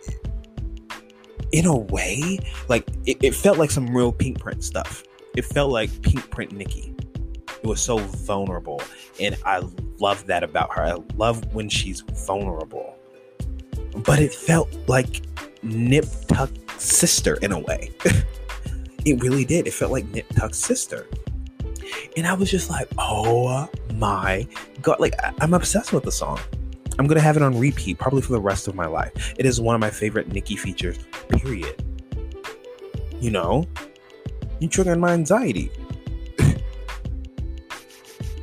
in 1.52 1.66
a 1.66 1.76
way, 1.76 2.40
like 2.68 2.88
it, 3.06 3.18
it 3.22 3.36
felt 3.36 3.58
like 3.58 3.72
some 3.72 3.96
real 3.96 4.12
Pink 4.12 4.40
Print 4.40 4.64
stuff. 4.64 5.04
It 5.36 5.46
felt 5.46 5.72
like 5.72 6.02
Pink 6.02 6.30
Print 6.30 6.52
Nikki. 6.52 6.96
It 7.62 7.68
was 7.68 7.82
so 7.82 7.98
vulnerable. 7.98 8.82
And 9.20 9.36
I 9.46 9.62
love 10.00 10.26
that 10.28 10.44
about 10.44 10.74
her. 10.74 10.84
I 10.84 10.98
love 11.16 11.54
when 11.54 11.70
she's 11.70 12.02
vulnerable. 12.02 12.96
But 13.98 14.20
it 14.20 14.34
felt 14.34 14.70
like 14.88 15.22
nip 15.62 16.06
tuck 16.28 16.52
sister 16.78 17.36
in 17.42 17.52
a 17.52 17.60
way. 17.60 17.92
it 19.06 19.22
really 19.22 19.46
did. 19.46 19.68
It 19.68 19.74
felt 19.74 19.92
like 19.92 20.06
Nip 20.10 20.28
Tuck's 20.36 20.58
sister. 20.58 21.08
And 22.18 22.28
I 22.28 22.34
was 22.34 22.52
just 22.52 22.70
like, 22.70 22.90
oh 22.98 23.70
my 23.96 24.46
god. 24.82 25.00
Like, 25.00 25.14
I'm 25.42 25.54
obsessed 25.54 25.94
with 25.94 26.04
the 26.04 26.12
song. 26.12 26.40
I'm 26.98 27.08
gonna 27.08 27.22
have 27.22 27.38
it 27.38 27.44
on 27.44 27.58
repeat 27.58 27.98
probably 27.98 28.22
for 28.22 28.34
the 28.34 28.42
rest 28.42 28.68
of 28.68 28.76
my 28.76 28.86
life. 28.86 29.34
It 29.38 29.46
is 29.46 29.62
one 29.62 29.74
of 29.74 29.82
my 29.82 29.90
favorite 29.90 30.34
Nicki 30.34 30.58
features, 30.58 31.00
period. 31.30 31.82
You 33.22 33.32
know, 33.32 33.66
you 34.60 34.68
trigger 34.68 34.96
my 34.96 35.12
anxiety. 35.12 35.72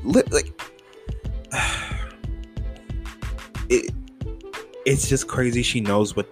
like, 0.05 0.53
it, 3.69 3.93
it's 4.87 5.09
just 5.09 5.29
crazy. 5.29 5.63
She 5.63 5.81
knows 5.81 6.17
what 6.17 6.27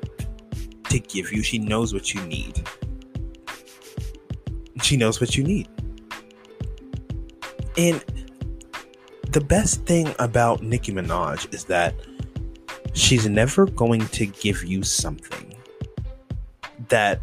to 0.89 0.99
give 1.01 1.33
you. 1.33 1.43
She 1.43 1.59
knows 1.59 1.93
what 1.93 2.15
you 2.15 2.23
need. 2.23 2.67
She 4.83 4.97
knows 4.97 5.21
what 5.21 5.37
you 5.37 5.45
need. 5.45 5.69
And 7.77 8.03
the 9.31 9.41
best 9.41 9.85
thing 9.85 10.15
about 10.19 10.63
Nicki 10.63 10.93
Minaj 10.93 11.53
is 11.53 11.65
that 11.65 11.95
she's 12.93 13.29
never 13.29 13.67
going 13.67 14.07
to 14.09 14.27
give 14.27 14.65
you 14.65 14.83
something 14.83 15.55
that 16.89 17.21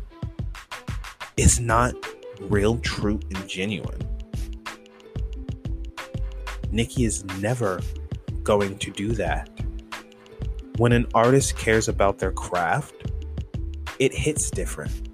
is 1.38 1.60
not 1.60 1.94
real, 2.42 2.78
true, 2.80 3.20
and 3.34 3.48
genuine. 3.48 4.02
Nicki 6.72 7.06
is 7.06 7.24
never 7.40 7.82
going 8.44 8.78
to 8.80 8.92
do 8.92 9.12
that. 9.14 9.50
When 10.78 10.92
an 10.92 11.06
artist 11.14 11.58
cares 11.58 11.88
about 11.88 12.20
their 12.20 12.32
craft, 12.32 12.96
it 14.00 14.14
hits 14.14 14.50
different. 14.50 15.10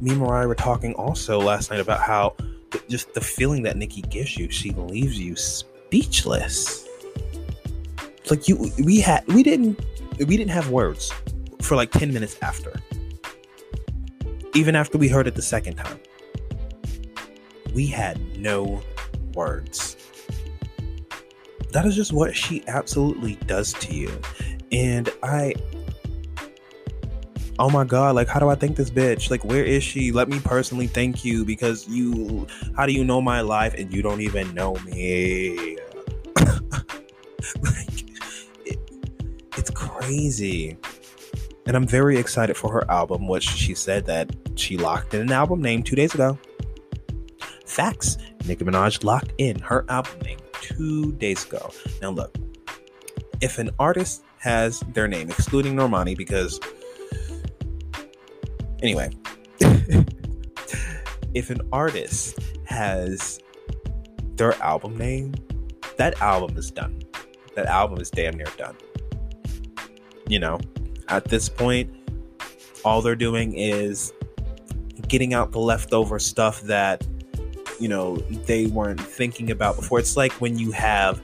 Me 0.00 0.12
and 0.12 0.20
Mariah 0.20 0.48
were 0.48 0.54
talking 0.54 0.94
also 0.94 1.38
last 1.38 1.70
night 1.70 1.80
about 1.80 2.00
how 2.00 2.29
just 2.90 3.14
the 3.14 3.20
feeling 3.20 3.62
that 3.62 3.76
Nikki 3.76 4.02
gives 4.02 4.36
you, 4.36 4.50
she 4.50 4.72
leaves 4.72 5.18
you 5.18 5.36
speechless. 5.36 6.86
It's 8.18 8.30
like 8.30 8.48
you, 8.48 8.70
we 8.84 9.00
had, 9.00 9.26
we 9.28 9.42
didn't, 9.42 9.80
we 10.18 10.36
didn't 10.36 10.50
have 10.50 10.68
words 10.68 11.12
for 11.62 11.76
like 11.76 11.92
ten 11.92 12.12
minutes 12.12 12.36
after. 12.42 12.82
Even 14.54 14.74
after 14.74 14.98
we 14.98 15.08
heard 15.08 15.28
it 15.28 15.36
the 15.36 15.42
second 15.42 15.76
time, 15.76 16.00
we 17.72 17.86
had 17.86 18.20
no 18.36 18.82
words. 19.34 19.96
That 21.72 21.86
is 21.86 21.94
just 21.94 22.12
what 22.12 22.34
she 22.34 22.66
absolutely 22.66 23.36
does 23.46 23.72
to 23.74 23.94
you. 23.94 24.10
And 24.72 25.08
I 25.22 25.54
oh 27.60 27.68
my 27.68 27.84
god 27.84 28.14
like 28.14 28.26
how 28.26 28.40
do 28.40 28.48
i 28.48 28.54
thank 28.54 28.74
this 28.74 28.90
bitch? 28.90 29.30
Like 29.30 29.44
where 29.44 29.62
is 29.62 29.84
she? 29.84 30.12
Let 30.12 30.28
me 30.28 30.40
personally 30.40 30.86
thank 30.86 31.24
you 31.24 31.44
because 31.44 31.86
you 31.86 32.46
how 32.74 32.86
do 32.86 32.92
you 32.92 33.04
know 33.04 33.20
my 33.20 33.42
life 33.42 33.74
and 33.74 33.92
you 33.92 34.00
don't 34.00 34.22
even 34.22 34.52
know 34.54 34.74
me? 34.86 35.76
Like 37.62 38.04
it, 38.66 38.78
it's 39.56 39.70
crazy. 39.70 40.76
And 41.66 41.76
i'm 41.76 41.86
very 41.86 42.18
excited 42.18 42.56
for 42.56 42.70
her 42.72 42.90
album 42.90 43.28
which 43.28 43.44
she 43.44 43.74
said 43.74 44.06
that 44.06 44.34
she 44.56 44.76
locked 44.76 45.14
in 45.14 45.22
an 45.22 45.32
album 45.32 45.60
name 45.60 45.82
two 45.82 45.96
days 45.96 46.14
ago. 46.14 46.38
Facts 47.66 48.16
nicki 48.46 48.64
minaj 48.64 49.04
locked 49.04 49.32
in 49.38 49.58
her 49.60 49.84
album 49.88 50.18
name 50.20 50.38
two 50.60 51.12
days 51.12 51.44
ago. 51.44 51.70
Now 52.00 52.10
look 52.10 52.36
if 53.40 53.58
an 53.58 53.70
artist 53.78 54.22
has 54.38 54.80
their 54.94 55.08
name 55.08 55.28
excluding 55.30 55.74
normani 55.74 56.16
because 56.16 56.60
Anyway, 58.82 59.10
if 61.34 61.50
an 61.50 61.60
artist 61.72 62.38
has 62.64 63.40
their 64.36 64.54
album 64.62 64.96
name, 64.96 65.34
that 65.96 66.20
album 66.22 66.56
is 66.56 66.70
done. 66.70 67.02
That 67.54 67.66
album 67.66 68.00
is 68.00 68.10
damn 68.10 68.36
near 68.36 68.46
done. 68.56 68.76
You 70.28 70.38
know, 70.38 70.60
at 71.08 71.26
this 71.26 71.48
point, 71.48 71.94
all 72.84 73.02
they're 73.02 73.16
doing 73.16 73.54
is 73.54 74.12
getting 75.08 75.34
out 75.34 75.52
the 75.52 75.58
leftover 75.58 76.18
stuff 76.18 76.62
that, 76.62 77.06
you 77.78 77.88
know, 77.88 78.16
they 78.46 78.66
weren't 78.66 79.00
thinking 79.00 79.50
about 79.50 79.76
before. 79.76 79.98
It's 79.98 80.16
like 80.16 80.32
when 80.34 80.58
you 80.58 80.70
have 80.72 81.20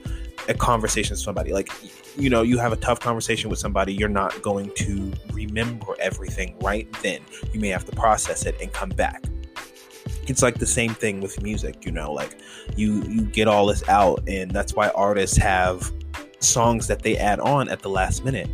a 0.47 0.53
conversation 0.53 1.13
with 1.13 1.19
somebody, 1.19 1.53
like, 1.53 1.71
you 2.17 2.29
know, 2.29 2.41
you 2.41 2.57
have 2.57 2.73
a 2.73 2.77
tough 2.77 2.99
conversation 2.99 3.49
with 3.49 3.59
somebody, 3.59 3.93
you're 3.93 4.09
not 4.09 4.41
going 4.41 4.71
to 4.75 5.13
remember 5.31 5.95
everything 5.99 6.57
right 6.61 6.91
then. 7.03 7.21
You 7.53 7.59
may 7.59 7.69
have 7.69 7.85
to 7.85 7.95
process 7.95 8.45
it 8.45 8.55
and 8.59 8.73
come 8.73 8.89
back. 8.89 9.23
It's 10.27 10.41
like 10.41 10.55
the 10.55 10.65
same 10.65 10.93
thing 10.93 11.21
with 11.21 11.41
music, 11.41 11.85
you 11.85 11.91
know, 11.91 12.11
like 12.11 12.37
you 12.75 13.01
you 13.03 13.21
get 13.21 13.47
all 13.47 13.67
this 13.67 13.87
out 13.87 14.21
and 14.27 14.51
that's 14.51 14.73
why 14.73 14.89
artists 14.89 15.37
have 15.37 15.91
songs 16.39 16.87
that 16.87 17.01
they 17.01 17.17
add 17.17 17.39
on 17.39 17.69
at 17.69 17.81
the 17.81 17.89
last 17.89 18.25
minute. 18.25 18.49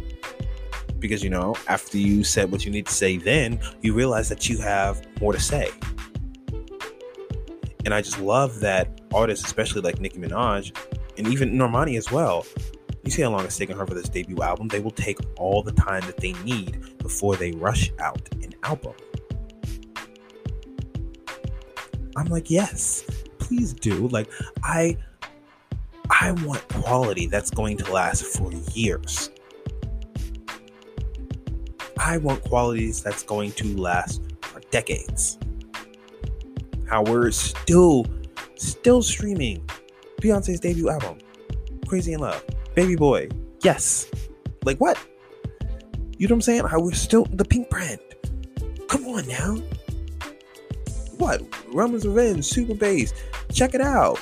Because 1.00 1.24
you 1.24 1.30
know, 1.30 1.56
after 1.68 1.98
you 1.98 2.24
said 2.24 2.52
what 2.52 2.66
you 2.66 2.72
need 2.72 2.86
to 2.86 2.94
say 2.94 3.18
then, 3.18 3.60
you 3.82 3.94
realize 3.94 4.30
that 4.30 4.50
you 4.50 4.60
have 4.60 5.02
more 5.20 5.34
to 5.34 5.40
say. 5.40 5.72
And 7.86 7.94
I 7.94 8.02
just 8.02 8.20
love 8.20 8.60
that 8.60 9.02
artists, 9.14 9.46
especially 9.46 9.82
like 9.82 10.00
Nicki 10.00 10.20
Minaj 10.20 10.78
and 11.18 11.28
even 11.28 11.54
Normani 11.54 11.98
as 11.98 12.12
well, 12.12 12.46
you 13.04 13.12
see 13.12 13.22
how 13.22 13.30
long 13.30 13.44
it's 13.44 13.58
taken 13.58 13.78
her 13.78 13.86
for 13.86 13.94
this 13.94 14.08
debut 14.08 14.42
album. 14.42 14.70
They 14.70 14.80
will 14.80 14.92
take 14.92 15.18
all 15.38 15.62
the 15.62 15.74
time 15.74 16.02
that 16.02 16.18
they 16.18 16.34
need 16.44 16.98
before 17.00 17.36
they 17.36 17.52
rush 17.52 17.92
out 18.00 18.22
an 18.34 18.54
album. 18.64 18.94
I'm 22.16 22.28
like, 22.28 22.50
yes, 22.50 23.04
please 23.40 23.74
do. 23.74 24.08
Like, 24.08 24.30
I 24.64 24.98
I 26.10 26.32
want 26.32 26.66
quality 26.70 27.28
that's 27.28 27.50
going 27.50 27.78
to 27.78 27.92
last 27.92 28.24
for 28.24 28.52
years. 28.74 29.30
I 31.98 32.18
want 32.18 32.44
qualities 32.44 33.02
that's 33.02 33.24
going 33.24 33.52
to 33.54 33.78
last 33.78 34.22
for 34.42 34.62
decades. 34.72 35.38
How 36.88 37.04
we're 37.04 37.32
still 37.32 38.06
still 38.56 39.02
streaming 39.02 39.68
Beyonce's 40.22 40.60
debut 40.60 40.90
album, 40.90 41.18
Crazy 41.88 42.14
in 42.14 42.22
Love. 42.22 42.44
Baby 42.76 42.96
boy. 42.96 43.30
Yes. 43.62 44.10
Like 44.66 44.78
what? 44.78 44.98
You 46.18 46.28
know 46.28 46.34
what 46.34 46.38
I'm 46.38 46.42
saying? 46.42 46.66
How 46.66 46.80
we're 46.80 46.94
still 46.94 47.26
the 47.26 47.46
pink 47.46 47.70
brand. 47.70 48.00
Come 48.88 49.06
on 49.08 49.28
now. 49.28 49.58
What? 51.18 51.42
Roman's 51.74 52.08
Revenge, 52.08 52.46
Super 52.46 52.74
Bass. 52.74 53.14
Check 53.52 53.74
it 53.74 53.82
out. 53.82 54.20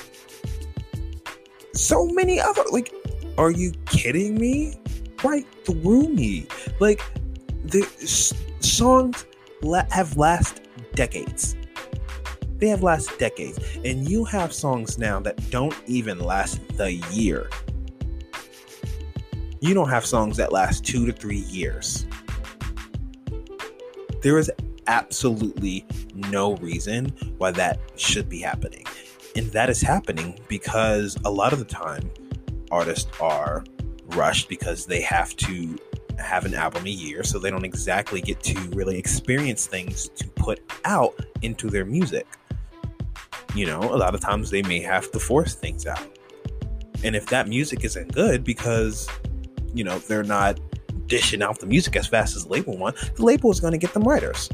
So 1.74 2.06
many 2.06 2.40
other 2.40 2.62
like 2.70 2.92
are 3.38 3.50
you 3.50 3.72
kidding 3.86 4.38
me? 4.38 4.74
Right 5.24 5.46
through 5.64 6.08
me. 6.08 6.46
Like 6.80 7.00
the 7.64 7.82
s- 8.02 8.34
songs 8.60 9.24
la- 9.62 9.86
have 9.90 10.16
last 10.16 10.62
decades. 10.94 11.56
They 12.58 12.68
have 12.68 12.82
last 12.82 13.18
decades. 13.18 13.58
And 13.84 14.08
you 14.08 14.24
have 14.24 14.52
songs 14.52 14.98
now 14.98 15.20
that 15.20 15.50
don't 15.50 15.74
even 15.86 16.18
last 16.20 16.60
the 16.76 16.92
year 17.10 17.48
you 19.62 19.74
don't 19.74 19.88
have 19.88 20.04
songs 20.04 20.36
that 20.36 20.52
last 20.52 20.84
two 20.84 21.06
to 21.06 21.12
three 21.12 21.44
years. 21.48 22.04
There 24.20 24.36
is 24.36 24.50
absolutely 24.88 25.86
no 26.16 26.56
reason 26.56 27.10
why 27.38 27.52
that 27.52 27.78
should 27.94 28.28
be 28.28 28.40
happening. 28.40 28.84
And 29.36 29.46
that 29.52 29.70
is 29.70 29.80
happening 29.80 30.40
because 30.48 31.16
a 31.24 31.30
lot 31.30 31.52
of 31.52 31.60
the 31.60 31.64
time 31.64 32.10
artists 32.72 33.08
are 33.20 33.64
rushed 34.08 34.48
because 34.48 34.84
they 34.84 35.00
have 35.00 35.36
to 35.36 35.78
have 36.18 36.44
an 36.44 36.54
album 36.54 36.84
a 36.86 36.90
year, 36.90 37.22
so 37.22 37.38
they 37.38 37.50
don't 37.50 37.64
exactly 37.64 38.20
get 38.20 38.42
to 38.42 38.58
really 38.70 38.98
experience 38.98 39.66
things 39.66 40.08
to 40.08 40.26
put 40.30 40.60
out 40.84 41.24
into 41.42 41.70
their 41.70 41.84
music. 41.84 42.26
You 43.54 43.66
know, 43.66 43.80
a 43.80 43.96
lot 43.96 44.16
of 44.16 44.20
times 44.20 44.50
they 44.50 44.62
may 44.62 44.80
have 44.80 45.12
to 45.12 45.20
force 45.20 45.54
things 45.54 45.86
out. 45.86 46.18
And 47.04 47.14
if 47.14 47.26
that 47.26 47.46
music 47.46 47.84
isn't 47.84 48.12
good 48.12 48.42
because 48.42 49.08
you 49.74 49.84
know 49.84 49.98
they're 50.00 50.22
not 50.22 50.58
dishing 51.06 51.42
out 51.42 51.58
the 51.58 51.66
music 51.66 51.96
as 51.96 52.06
fast 52.06 52.36
as 52.36 52.44
the 52.44 52.50
label 52.50 52.76
want, 52.76 52.96
the 53.16 53.24
label 53.24 53.50
is 53.50 53.60
going 53.60 53.72
to 53.72 53.78
get 53.78 53.92
them 53.92 54.02
writers. 54.02 54.48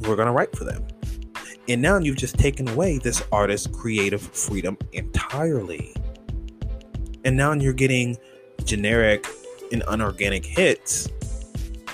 We're 0.00 0.16
going 0.16 0.26
to 0.26 0.32
write 0.32 0.54
for 0.56 0.64
them. 0.64 0.86
And 1.68 1.82
now 1.82 1.98
you've 1.98 2.16
just 2.16 2.38
taken 2.38 2.68
away 2.68 2.98
this 2.98 3.22
artist's 3.30 3.66
creative 3.66 4.22
freedom 4.22 4.78
entirely. 4.92 5.94
And 7.24 7.36
now 7.36 7.52
you're 7.52 7.72
getting 7.72 8.16
generic 8.64 9.26
and 9.72 9.82
unorganic 9.88 10.44
hits 10.44 11.08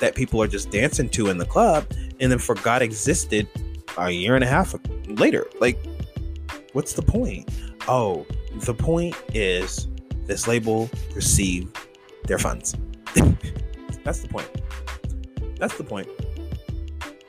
that 0.00 0.14
people 0.14 0.40
are 0.42 0.46
just 0.46 0.70
dancing 0.70 1.08
to 1.10 1.28
in 1.28 1.38
the 1.38 1.46
club 1.46 1.86
and 2.20 2.30
then 2.30 2.38
forgot 2.38 2.82
existed 2.82 3.48
a 3.98 4.10
year 4.10 4.34
and 4.34 4.44
a 4.44 4.46
half 4.46 4.74
later. 5.06 5.46
Like, 5.60 5.78
what's 6.72 6.92
the 6.92 7.02
point? 7.02 7.48
Oh, 7.88 8.26
the 8.60 8.74
point 8.74 9.16
is 9.32 9.88
this 10.26 10.48
label 10.48 10.90
receive 11.14 11.70
their 12.26 12.38
funds. 12.38 12.74
That's 14.04 14.20
the 14.20 14.28
point. 14.28 14.48
That's 15.58 15.76
the 15.76 15.84
point. 15.84 16.08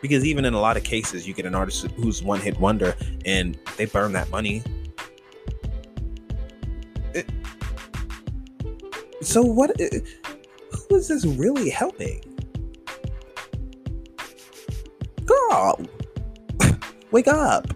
Because 0.01 0.25
even 0.25 0.45
in 0.45 0.53
a 0.53 0.59
lot 0.59 0.77
of 0.77 0.83
cases, 0.83 1.27
you 1.27 1.33
get 1.33 1.45
an 1.45 1.55
artist 1.55 1.87
who's 1.95 2.21
one 2.21 2.39
hit 2.39 2.59
wonder 2.59 2.95
and 3.25 3.57
they 3.77 3.85
burn 3.85 4.13
that 4.13 4.29
money. 4.29 4.61
It, 7.13 7.29
so, 9.21 9.41
what? 9.41 9.71
Who 9.79 10.95
is 10.95 11.07
this 11.07 11.25
really 11.25 11.69
helping? 11.69 12.21
Girl, 15.25 15.79
wake 17.11 17.27
up. 17.27 17.67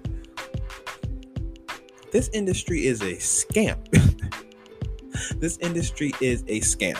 This 2.12 2.30
industry 2.34 2.86
is 2.86 3.02
a 3.02 3.14
scam. 3.16 3.78
this 5.38 5.58
industry 5.60 6.14
is 6.22 6.44
a 6.48 6.60
scam. 6.62 6.98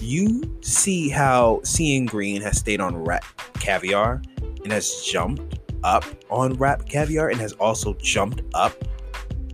You 0.00 0.42
see 0.60 1.08
how 1.08 1.60
Seeing 1.64 2.06
Green 2.06 2.40
has 2.42 2.58
stayed 2.58 2.80
on 2.80 2.96
Rap 2.96 3.24
Caviar 3.54 4.22
and 4.62 4.72
has 4.72 5.02
jumped 5.02 5.58
up 5.84 6.04
on 6.30 6.54
Rap 6.54 6.86
Caviar 6.86 7.30
and 7.30 7.40
has 7.40 7.52
also 7.54 7.94
jumped 7.94 8.42
up 8.54 8.72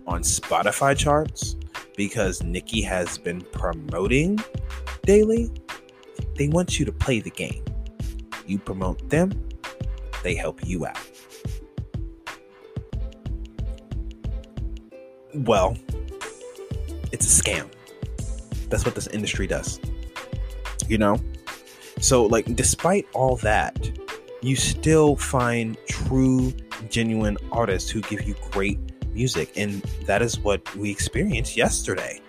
on 0.07 0.21
Spotify 0.21 0.97
charts 0.97 1.55
because 1.95 2.43
Nicki 2.43 2.81
has 2.81 3.17
been 3.17 3.41
promoting 3.41 4.39
daily. 5.03 5.51
They 6.35 6.47
want 6.49 6.79
you 6.79 6.85
to 6.85 6.91
play 6.91 7.19
the 7.19 7.29
game. 7.29 7.63
You 8.45 8.59
promote 8.59 9.09
them, 9.09 9.31
they 10.23 10.35
help 10.35 10.65
you 10.65 10.85
out. 10.85 10.99
Well, 15.33 15.77
it's 17.11 17.25
a 17.25 17.43
scam. 17.43 17.69
That's 18.69 18.85
what 18.85 18.95
this 18.95 19.07
industry 19.07 19.47
does. 19.47 19.79
You 20.87 20.97
know? 20.97 21.19
So, 21.99 22.25
like, 22.25 22.55
despite 22.55 23.07
all 23.13 23.37
that, 23.37 23.91
you 24.41 24.55
still 24.55 25.15
find 25.15 25.77
true, 25.87 26.53
genuine 26.89 27.37
artists 27.51 27.89
who 27.89 28.01
give 28.01 28.23
you 28.27 28.35
great 28.51 28.79
music. 29.13 29.53
And 29.55 29.81
that 30.05 30.21
is 30.21 30.39
what 30.39 30.75
we 30.75 30.91
experienced 30.91 31.57
yesterday. 31.57 32.21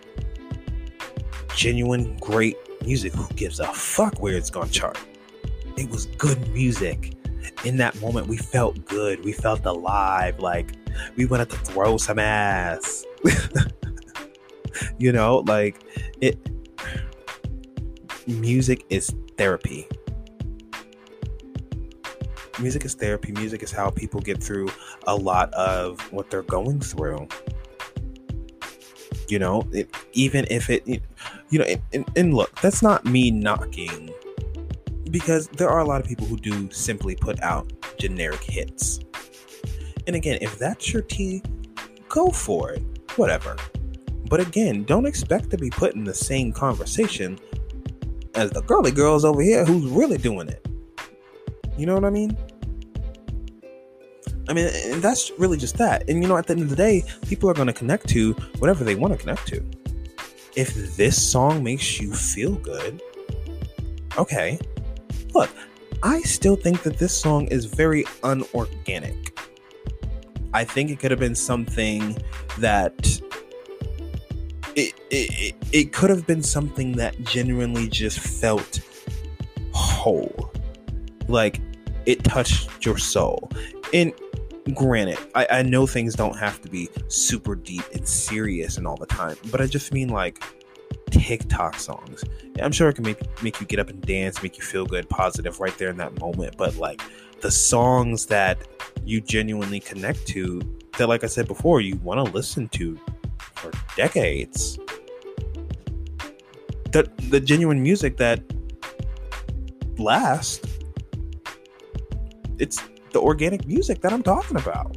Genuine, 1.55 2.17
great 2.19 2.57
music. 2.83 3.13
Who 3.15 3.27
gives 3.35 3.61
a 3.61 3.67
fuck 3.67 4.21
where 4.21 4.35
it's 4.35 4.51
gonna 4.51 4.71
chart? 4.71 4.99
It 5.77 5.91
was 5.91 6.07
good 6.07 6.49
music. 6.53 7.15
In 7.65 7.77
that 7.79 8.01
moment, 8.01 8.29
we 8.29 8.37
felt 8.37 8.85
good. 8.87 9.25
We 9.25 9.33
felt 9.33 9.67
alive. 9.67 10.39
Like, 10.39 10.73
we 11.17 11.27
wanted 11.27 11.51
to 11.51 11.57
throw 11.59 11.97
some 11.97 12.19
ass. 12.19 13.05
you 14.99 15.13
know, 15.13 15.39
like 15.47 15.86
it 16.21 16.51
music 18.27 18.85
is 18.91 19.15
therapy. 19.37 19.87
Music 22.59 22.85
is 22.85 22.95
therapy. 22.95 23.33
Music 23.33 23.63
is 23.63 23.71
how 23.71 23.91
people 23.91 24.21
get 24.21 24.43
through 24.43 24.69
a 25.07 25.15
lot 25.15 25.53
of 25.53 26.01
what 26.13 26.31
they're 26.31 26.43
going 26.43 26.81
through. 26.81 27.29
You 29.29 29.39
know, 29.39 29.69
it, 29.73 29.95
even 30.13 30.47
if 30.51 30.71
it, 30.71 30.87
you 30.87 31.59
know, 31.59 31.67
and, 31.93 32.05
and 32.17 32.33
look, 32.33 32.59
that's 32.61 32.83
not 32.83 33.05
me 33.05 33.31
knocking 33.31 34.11
because 35.11 35.49
there 35.49 35.69
are 35.69 35.81
a 35.81 35.85
lot 35.85 36.01
of 36.01 36.07
people 36.07 36.27
who 36.27 36.37
do 36.37 36.71
simply 36.71 37.15
put 37.15 37.41
out 37.43 37.73
generic 37.99 38.43
hits. 38.43 39.01
And 40.07 40.17
again, 40.17 40.39
if 40.41 40.59
that's 40.59 40.93
your 40.93 41.03
tea, 41.03 41.43
go 42.09 42.31
for 42.31 42.73
it. 42.73 42.83
Whatever. 43.17 43.57
But 44.29 44.41
again, 44.41 44.85
don't 44.85 45.07
expect 45.07 45.51
to 45.51 45.59
be 45.59 45.71
put 45.71 45.95
in 45.95 46.05
the 46.05 46.15
same 46.15 46.53
conversation 46.53 47.39
as 48.35 48.51
the 48.51 48.63
girly 48.63 48.91
girls 48.91 49.25
over 49.25 49.41
here 49.41 49.65
who's 49.65 49.91
really 49.91 50.19
doing 50.19 50.49
it. 50.49 50.67
You 51.79 51.87
know 51.87 51.95
what 51.95 52.05
I 52.05 52.11
mean? 52.11 52.37
I 54.49 54.53
mean, 54.53 54.69
and 54.87 55.03
that's 55.03 55.33
really 55.39 55.57
just 55.57 55.77
that. 55.79 56.09
And 56.09 56.23
you 56.23 56.29
know, 56.29 56.37
at 56.37 56.47
the 56.47 56.53
end 56.53 56.63
of 56.63 56.71
the 56.71 56.77
day, 56.77 57.05
people 57.27 57.51
are 57.51 57.55
going 57.55 57.67
to 57.67 57.73
connect 57.73 58.09
to 58.11 58.33
whatever 58.59 58.85
they 58.85 58.95
want 58.95 59.13
to 59.13 59.19
connect 59.19 59.47
to. 59.49 59.63
If 60.55 60.97
this 60.97 61.21
song 61.21 61.63
makes 61.63 62.01
you 62.01 62.13
feel 62.15 62.55
good, 62.55 63.03
okay. 64.17 64.59
Look, 65.35 65.51
I 66.03 66.21
still 66.23 66.57
think 66.57 66.83
that 66.83 66.99
this 66.99 67.15
song 67.15 67.47
is 67.49 67.65
very 67.65 68.05
unorganic. 68.23 69.39
I 70.55 70.65
think 70.65 70.91
it 70.91 70.99
could 70.99 71.11
have 71.11 71.21
been 71.21 71.35
something 71.35 72.17
that 72.59 73.21
it, 74.77 74.95
it, 75.11 75.55
it 75.73 75.93
could 75.93 76.11
have 76.11 76.27
been 76.27 76.43
something 76.43 76.93
that 76.93 77.19
genuinely 77.25 77.89
just 77.89 78.21
felt 78.21 78.81
whole. 79.73 80.53
Like 81.29 81.61
it 82.05 82.23
touched 82.23 82.85
your 82.85 82.99
soul. 82.99 83.51
And 83.95 84.13
granted, 84.75 85.19
I, 85.35 85.47
I 85.51 85.63
know 85.63 85.87
things 85.87 86.15
don't 86.15 86.37
have 86.37 86.61
to 86.61 86.69
be 86.69 86.91
super 87.09 87.55
deep 87.57 87.85
and 87.95 88.07
serious 88.07 88.77
and 88.77 88.87
all 88.87 88.97
the 88.97 89.07
time, 89.07 89.37
but 89.51 89.63
I 89.63 89.67
just 89.67 89.93
mean 89.93 90.11
like 90.11 90.43
TikTok 91.11 91.79
songs. 91.79 92.23
I'm 92.61 92.73
sure 92.73 92.91
it 92.91 92.95
can 92.95 93.05
make 93.05 93.43
make 93.43 93.61
you 93.61 93.67
get 93.67 93.79
up 93.79 93.89
and 93.89 94.01
dance, 94.03 94.43
make 94.43 94.59
you 94.59 94.63
feel 94.63 94.85
good, 94.85 95.09
positive 95.09 95.59
right 95.59 95.77
there 95.79 95.89
in 95.89 95.97
that 95.97 96.21
moment. 96.21 96.57
But 96.59 96.77
like 96.77 97.01
the 97.41 97.51
songs 97.51 98.27
that 98.27 98.59
you 99.05 99.23
genuinely 99.23 99.81
connect 99.81 100.27
to, 100.29 100.61
that 100.99 101.09
like 101.09 101.25
I 101.25 101.29
said 101.29 101.49
before, 101.49 101.81
you 101.81 101.97
want 101.97 102.25
to 102.25 102.33
listen 102.33 102.69
to 102.71 102.99
for 103.57 103.71
decades. 103.97 104.79
The 106.93 107.11
the 107.31 107.41
genuine 107.41 107.83
music 107.83 108.17
that 108.19 108.43
lasts. 109.99 110.67
It's 112.59 112.83
the 113.13 113.21
organic 113.21 113.67
music 113.67 114.01
that 114.01 114.13
I'm 114.13 114.23
talking 114.23 114.57
about. 114.57 114.97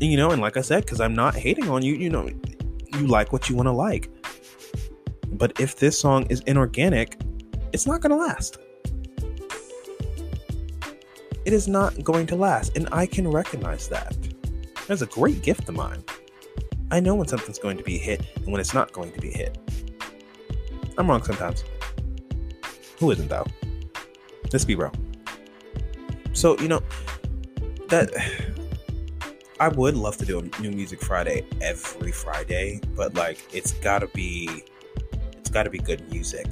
You 0.00 0.16
know, 0.16 0.30
and 0.30 0.42
like 0.42 0.56
I 0.56 0.60
said, 0.60 0.84
because 0.84 1.00
I'm 1.00 1.14
not 1.14 1.34
hating 1.34 1.70
on 1.70 1.82
you, 1.82 1.94
you 1.94 2.10
know, 2.10 2.28
you 2.98 3.06
like 3.06 3.32
what 3.32 3.48
you 3.48 3.56
want 3.56 3.66
to 3.66 3.72
like. 3.72 4.10
But 5.28 5.58
if 5.60 5.76
this 5.76 5.98
song 5.98 6.26
is 6.30 6.40
inorganic, 6.40 7.20
it's 7.72 7.86
not 7.86 8.00
going 8.00 8.10
to 8.10 8.16
last. 8.16 8.58
It 11.44 11.52
is 11.52 11.68
not 11.68 12.02
going 12.02 12.26
to 12.28 12.36
last, 12.36 12.76
and 12.76 12.88
I 12.92 13.06
can 13.06 13.28
recognize 13.28 13.88
that. 13.88 14.16
That's 14.86 15.02
a 15.02 15.06
great 15.06 15.42
gift 15.42 15.68
of 15.68 15.74
mine. 15.74 16.02
I 16.94 17.00
know 17.00 17.16
when 17.16 17.26
something's 17.26 17.58
going 17.58 17.76
to 17.76 17.82
be 17.82 17.98
hit 17.98 18.24
and 18.36 18.46
when 18.52 18.60
it's 18.60 18.72
not 18.72 18.92
going 18.92 19.10
to 19.10 19.20
be 19.20 19.28
hit. 19.28 19.58
I'm 20.96 21.10
wrong 21.10 21.24
sometimes. 21.24 21.64
Who 23.00 23.10
isn't 23.10 23.28
though? 23.28 23.46
Let's 24.52 24.64
be 24.64 24.76
real. 24.76 24.92
So, 26.34 26.56
you 26.60 26.68
know, 26.68 26.84
that 27.88 28.10
I 29.58 29.66
would 29.70 29.96
love 29.96 30.18
to 30.18 30.24
do 30.24 30.38
a 30.38 30.62
new 30.62 30.70
music 30.70 31.00
Friday 31.00 31.44
every 31.60 32.12
Friday, 32.12 32.80
but 32.94 33.14
like 33.14 33.44
it's 33.52 33.72
gotta 33.72 34.06
be 34.06 34.62
it's 35.32 35.50
gotta 35.50 35.70
be 35.70 35.78
good 35.78 36.08
music 36.12 36.46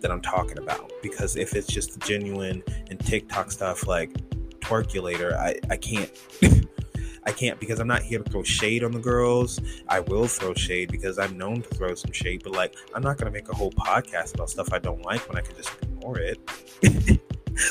that 0.00 0.10
I'm 0.10 0.20
talking 0.20 0.58
about. 0.58 0.90
Because 1.00 1.36
if 1.36 1.54
it's 1.54 1.68
just 1.68 1.96
genuine 2.00 2.60
and 2.90 2.98
TikTok 2.98 3.52
stuff 3.52 3.86
like 3.86 4.12
Twerkulator, 4.58 5.34
I, 5.34 5.60
I 5.70 5.76
can't 5.76 6.10
I 7.24 7.32
can't 7.32 7.58
because 7.60 7.78
I'm 7.78 7.86
not 7.86 8.02
here 8.02 8.18
to 8.18 8.30
throw 8.30 8.42
shade 8.42 8.82
on 8.82 8.92
the 8.92 8.98
girls. 8.98 9.60
I 9.88 10.00
will 10.00 10.26
throw 10.26 10.54
shade 10.54 10.90
because 10.90 11.18
I'm 11.18 11.38
known 11.38 11.62
to 11.62 11.68
throw 11.70 11.94
some 11.94 12.12
shade, 12.12 12.42
but 12.42 12.52
like 12.52 12.74
I'm 12.94 13.02
not 13.02 13.18
gonna 13.18 13.30
make 13.30 13.48
a 13.48 13.54
whole 13.54 13.72
podcast 13.72 14.34
about 14.34 14.50
stuff 14.50 14.72
I 14.72 14.78
don't 14.78 15.04
like 15.04 15.28
when 15.28 15.38
I 15.38 15.40
can 15.42 15.56
just 15.56 15.70
ignore 15.82 16.18
it. 16.18 16.38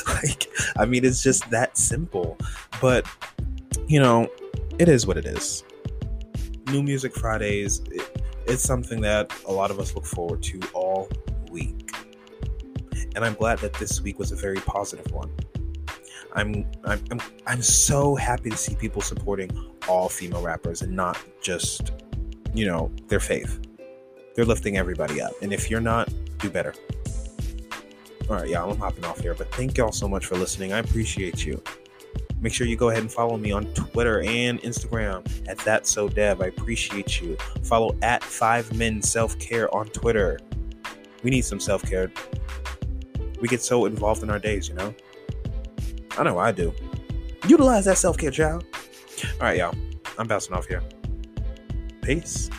like, 0.06 0.48
I 0.76 0.84
mean, 0.84 1.04
it's 1.04 1.22
just 1.22 1.48
that 1.50 1.76
simple. 1.76 2.38
But 2.80 3.06
you 3.86 4.00
know, 4.00 4.28
it 4.78 4.88
is 4.88 5.06
what 5.06 5.16
it 5.16 5.26
is. 5.26 5.64
New 6.68 6.82
Music 6.82 7.14
Fridays, 7.14 7.82
it, 7.90 8.22
it's 8.46 8.62
something 8.62 9.00
that 9.02 9.32
a 9.46 9.52
lot 9.52 9.70
of 9.70 9.78
us 9.78 9.94
look 9.94 10.06
forward 10.06 10.42
to 10.44 10.60
all 10.72 11.08
week. 11.50 11.90
And 13.14 13.24
I'm 13.24 13.34
glad 13.34 13.58
that 13.58 13.74
this 13.74 14.00
week 14.00 14.18
was 14.18 14.32
a 14.32 14.36
very 14.36 14.56
positive 14.56 15.12
one. 15.12 15.30
I'm 16.34 16.66
I'm 16.84 17.02
I'm, 17.10 17.20
I'm 17.46 17.62
so 17.62 18.14
happy 18.14 18.50
to 18.50 18.56
see 18.56 18.74
people 18.74 19.02
supporting 19.02 19.50
all 19.88 20.08
female 20.08 20.42
rappers 20.42 20.82
and 20.82 20.94
not 20.94 21.18
just 21.40 21.92
you 22.54 22.66
know 22.66 22.90
their 23.08 23.20
faith. 23.20 23.60
They're 24.34 24.44
lifting 24.44 24.76
everybody 24.78 25.20
up, 25.20 25.32
and 25.42 25.52
if 25.52 25.70
you're 25.70 25.80
not, 25.80 26.08
do 26.38 26.48
better. 26.48 26.74
All 28.30 28.36
right, 28.36 28.48
y'all, 28.48 28.70
I'm 28.70 28.78
hopping 28.78 29.04
off 29.04 29.20
here, 29.20 29.34
but 29.34 29.52
thank 29.54 29.76
y'all 29.76 29.92
so 29.92 30.08
much 30.08 30.26
for 30.26 30.36
listening. 30.36 30.72
I 30.72 30.78
appreciate 30.78 31.44
you. 31.44 31.62
Make 32.40 32.52
sure 32.52 32.66
you 32.66 32.76
go 32.76 32.88
ahead 32.88 33.02
and 33.02 33.12
follow 33.12 33.36
me 33.36 33.52
on 33.52 33.66
Twitter 33.74 34.20
and 34.22 34.60
Instagram 34.62 35.24
at 35.48 35.58
that 35.58 35.86
so 35.86 36.08
dev. 36.08 36.40
I 36.40 36.46
appreciate 36.46 37.20
you. 37.20 37.36
Follow 37.62 37.96
at 38.02 38.24
Five 38.24 38.76
Men 38.76 39.02
Self 39.02 39.38
Care 39.38 39.72
on 39.74 39.86
Twitter. 39.88 40.40
We 41.22 41.30
need 41.30 41.42
some 41.44 41.60
self 41.60 41.82
care. 41.82 42.10
We 43.40 43.48
get 43.48 43.62
so 43.62 43.84
involved 43.86 44.22
in 44.22 44.30
our 44.30 44.38
days, 44.38 44.68
you 44.68 44.74
know. 44.74 44.94
I 46.18 46.22
know 46.24 46.38
I 46.38 46.52
do. 46.52 46.72
Utilize 47.46 47.86
that 47.86 47.98
self 47.98 48.18
care, 48.18 48.30
child. 48.30 48.64
All 49.34 49.40
right, 49.40 49.58
y'all. 49.58 49.74
I'm 50.18 50.26
bouncing 50.26 50.54
off 50.54 50.66
here. 50.66 50.82
Peace. 52.02 52.50